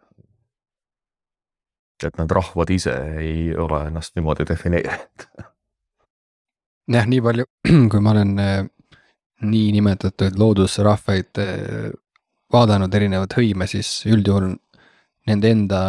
[2.06, 5.28] et need rahvad ise ei ole ennast niimoodi defineerinud.
[6.96, 7.46] jah, nii palju,
[7.92, 8.36] kui ma olen
[9.42, 11.90] niinimetatud loodusrahvaid eh,
[12.54, 14.54] vaadanud erinevaid hõime, siis üldjuhul
[15.30, 15.82] nende enda,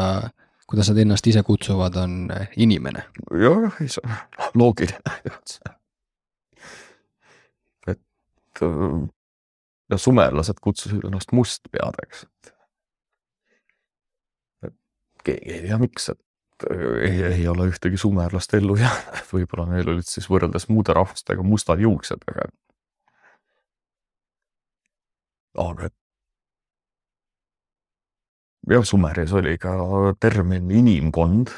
[0.66, 3.04] kuidas nad ennast ise kutsuvad, on eh, inimene.
[3.30, 4.16] jah, ei on
[4.54, 5.16] loogiline.
[7.86, 9.08] et äh,
[9.90, 12.54] ja sumerlased kutsusid ennast mustpeadeks, et,
[14.66, 14.78] et
[15.24, 19.94] keegi ei tea, miks, et äh, ei, ei ole ühtegi sumerlast ellu jäänud, võib-olla neil
[19.94, 22.50] olid siis võrreldes muude rahvastega mustad juuksed, aga
[25.56, 25.88] aga
[28.70, 29.74] jah, Sumeris oli ka
[30.20, 31.50] termin inimkond,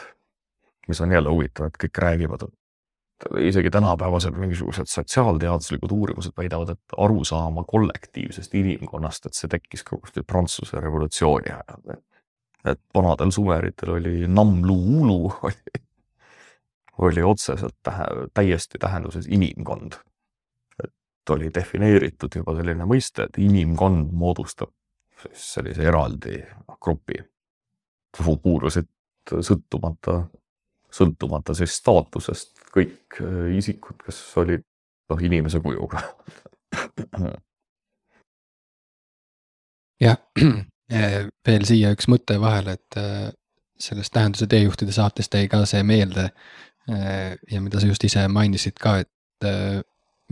[0.88, 6.96] mis on jälle huvitav, et kõik räägivad, et isegi tänapäevased mingisugused sotsiaalteaduslikud uurimused väidavad, et
[6.96, 11.98] arusaama kollektiivsest inimkonnast, et see tekkis kogu Prantsuse revolutsiooni ajal.
[12.64, 15.82] et vanadel sumeritel oli namluulu oli,
[16.98, 19.98] oli otseselt tähe, täiesti tähenduses inimkond
[21.30, 24.70] oli defineeritud juba selline mõiste, et inimkond moodustab
[25.32, 26.38] sellise eraldi
[26.80, 27.18] grupi,
[28.16, 28.88] kuhu kuulusid
[29.28, 30.22] sõltumata,
[30.92, 34.64] sõltumata siis staatusest kõik äh, isikud, kes olid
[35.10, 36.02] noh, inimese kujuga.
[40.00, 40.18] jah,
[41.48, 43.28] veel siia üks mõte vahele, et äh,
[43.78, 46.30] sellest tähenduse teejuhtide saatest jäi ka see meelde.
[46.88, 49.14] Äh, ja mida sa just ise mainisid ka, et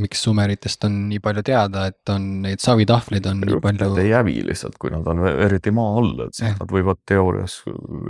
[0.00, 3.88] miks sumeritest on nii palju teada, et on neid savitahvleid on nii palju.
[3.94, 6.58] Nad ei hävi lihtsalt, kui nad on eriti maa all, et siis eh.
[6.60, 7.58] nad võivad teoorias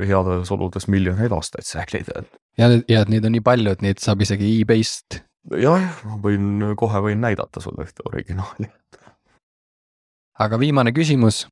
[0.02, 2.24] heades oludes miljoneid aastaid säilida.
[2.58, 5.20] ja, ja et neid on nii palju, et neid saab isegi e-base'ist.
[5.62, 8.70] jah, ma võin, kohe võin näidata sulle ühte originaali.
[10.46, 11.46] aga viimane küsimus.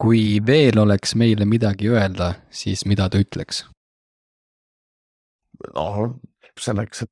[0.00, 3.64] kui veel oleks meile midagi öelda, siis mida ta ütleks?
[5.74, 6.20] no
[6.60, 7.10] selleks, et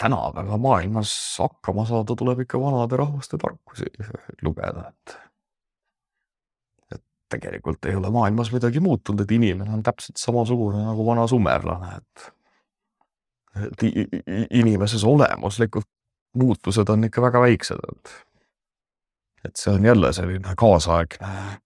[0.00, 3.86] tänapäeva maailmas hakkama saada, tuleb ikka vanade rahvaste tarkusi
[4.42, 5.16] lugeda, et.
[6.94, 11.96] et tegelikult ei ole maailmas midagi muutunud, et inimene on täpselt samasugune nagu vana sumerlane,
[11.96, 12.30] et.
[13.64, 13.88] et
[14.50, 15.90] inimeses olemuslikult
[16.34, 18.14] muutused on ikka väga väiksed, et.
[19.44, 21.60] et see on jälle selline kaasaegne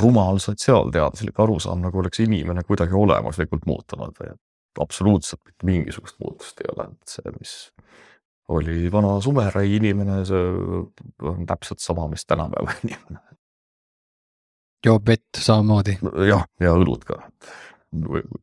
[0.00, 4.40] rumal sotsiaalteaduslik arusaam, nagu oleks inimene kuidagi olemuslikult muutunud või et
[4.80, 7.56] absoluutselt mitte mingisugust muutust ei ole, et see, mis
[8.52, 10.42] oli vana Sumerai inimene, see
[11.28, 13.20] on täpselt sama, mis tänapäeva inimene.
[14.86, 15.98] joob vett samamoodi.
[16.28, 17.20] jah, ja õlut ka.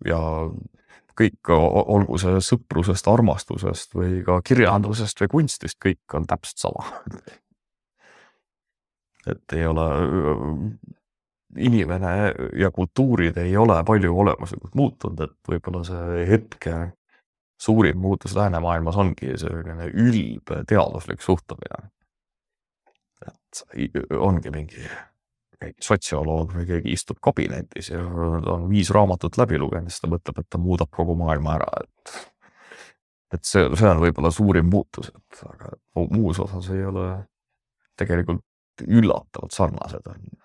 [0.07, 0.21] ja
[1.19, 6.85] kõik, olgu see sõprusest, armastusest või ka kirjandusest või kunstist, kõik on täpselt sama.
[9.31, 9.87] et ei ole
[11.57, 16.75] inimene ja kultuurid ei ole palju olemuslikult muutunud, et võib-olla see hetke
[17.59, 21.89] suurim muutus läänemaailmas ongi selline ülbe teaduslik suhtumine.
[23.27, 23.63] et
[24.15, 24.85] ongi mingi
[25.83, 30.47] sotsioloog või keegi istub kabinetis ja on viis raamatut läbi lugenud, siis ta mõtleb, et
[30.49, 32.13] ta muudab kogu maailma ära, et.
[33.35, 35.73] et see, see on võib-olla suurim muutus, et aga
[36.13, 37.09] muus osas ei ole
[37.99, 38.45] tegelikult
[38.87, 40.38] üllatavalt sarnased on.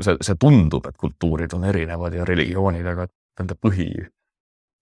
[0.00, 3.06] See, see tundub, et kultuurid on erinevad ja religioonid, aga
[3.40, 3.90] nende põhi,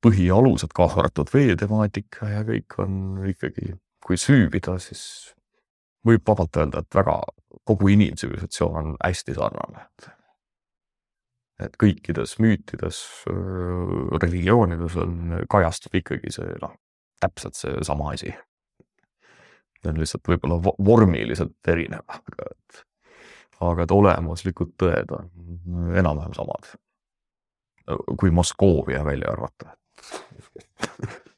[0.04, 2.94] põhialused, kaasa arvatud veetemaatika ja kõik on
[3.30, 3.74] ikkagi,
[4.04, 5.02] kui süüvida, siis
[6.06, 7.18] võib vabalt öelda, et väga
[7.68, 9.88] kogu inimtsivilisatsioon on hästi sarnane.
[11.58, 12.98] et kõikides müütides,
[14.22, 16.76] religioonides on, kajastub ikkagi see noh,
[17.18, 18.30] täpselt seesama asi.
[19.82, 22.84] see on lihtsalt võib-olla vormiliselt erinev, aga et,
[23.60, 25.30] aga et olemuslikud tõed on
[25.96, 26.62] enam-vähem samad.
[28.20, 29.70] kui Moskoovia välja arvata,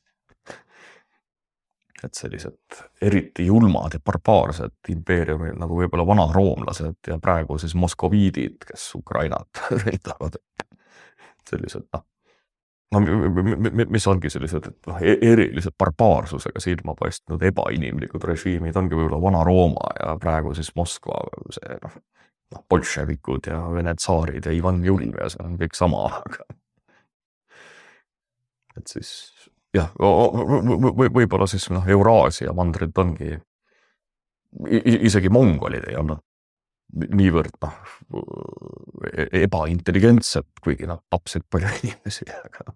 [2.05, 8.57] et sellised eriti julmad ja barbaarsed impeeriumid nagu võib-olla vanad roomlased ja praegu siis moskoviidid,
[8.73, 10.41] kes Ukrainat ründavad.
[11.51, 12.05] sellised noh,
[12.95, 13.01] no
[13.88, 19.93] mis ongi sellised, et noh, e-, erilise barbaarsusega silma paistnud ebainimlikud režiimid ongi võib-olla Vana-Rooma
[20.01, 21.20] ja praegu siis Moskva
[21.55, 22.01] see noh,
[22.55, 26.49] noh bolševikud ja Vene tsaarid ja Ivan Julm ja see on kõik sama, aga
[28.80, 29.12] et siis
[29.76, 33.36] jah, võib-olla siis noh, Euraasia mandrilt ongi,
[35.07, 36.24] isegi mongolid ei olnud
[36.93, 37.80] niivõrd noh,
[39.11, 42.72] e-, ebaintelligentsed, kuigi nad tapsid palju inimesi, aga.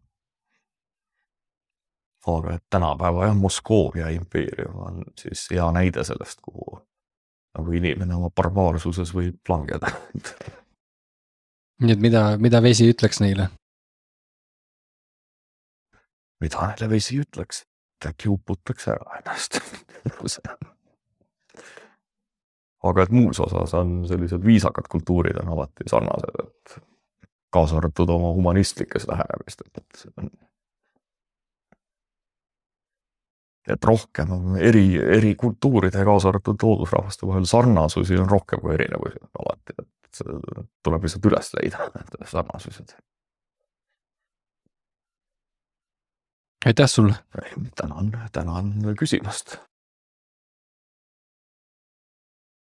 [2.34, 6.80] aga et tänapäeva jah, Moskoovia impeerium on siis hea näide sellest, kuhu
[7.54, 9.92] nagu inimene oma barbaarsuses võib langeda
[11.82, 13.48] nii et mida, mida vesi ütleks neile?
[16.42, 17.62] mida neile vesi ütleks,
[18.04, 19.60] äkki uputaks ära ennast
[22.85, 26.76] aga et muus osas on sellised viisakad kultuurid on alati sarnased, et
[27.55, 30.30] kaasa arvatud oma humanistlikes lähenemistes, et see on.
[33.74, 34.85] et rohkem on eri,
[35.16, 40.22] eri kultuuride, kaasa arvatud loodusrahvaste vahel sarnasusi on rohkem kui erinevusi alati, et
[40.85, 42.97] tuleb lihtsalt üles leida need sarnasused
[46.64, 47.14] aitäh sulle.
[47.76, 49.57] tänan, tänan küsimast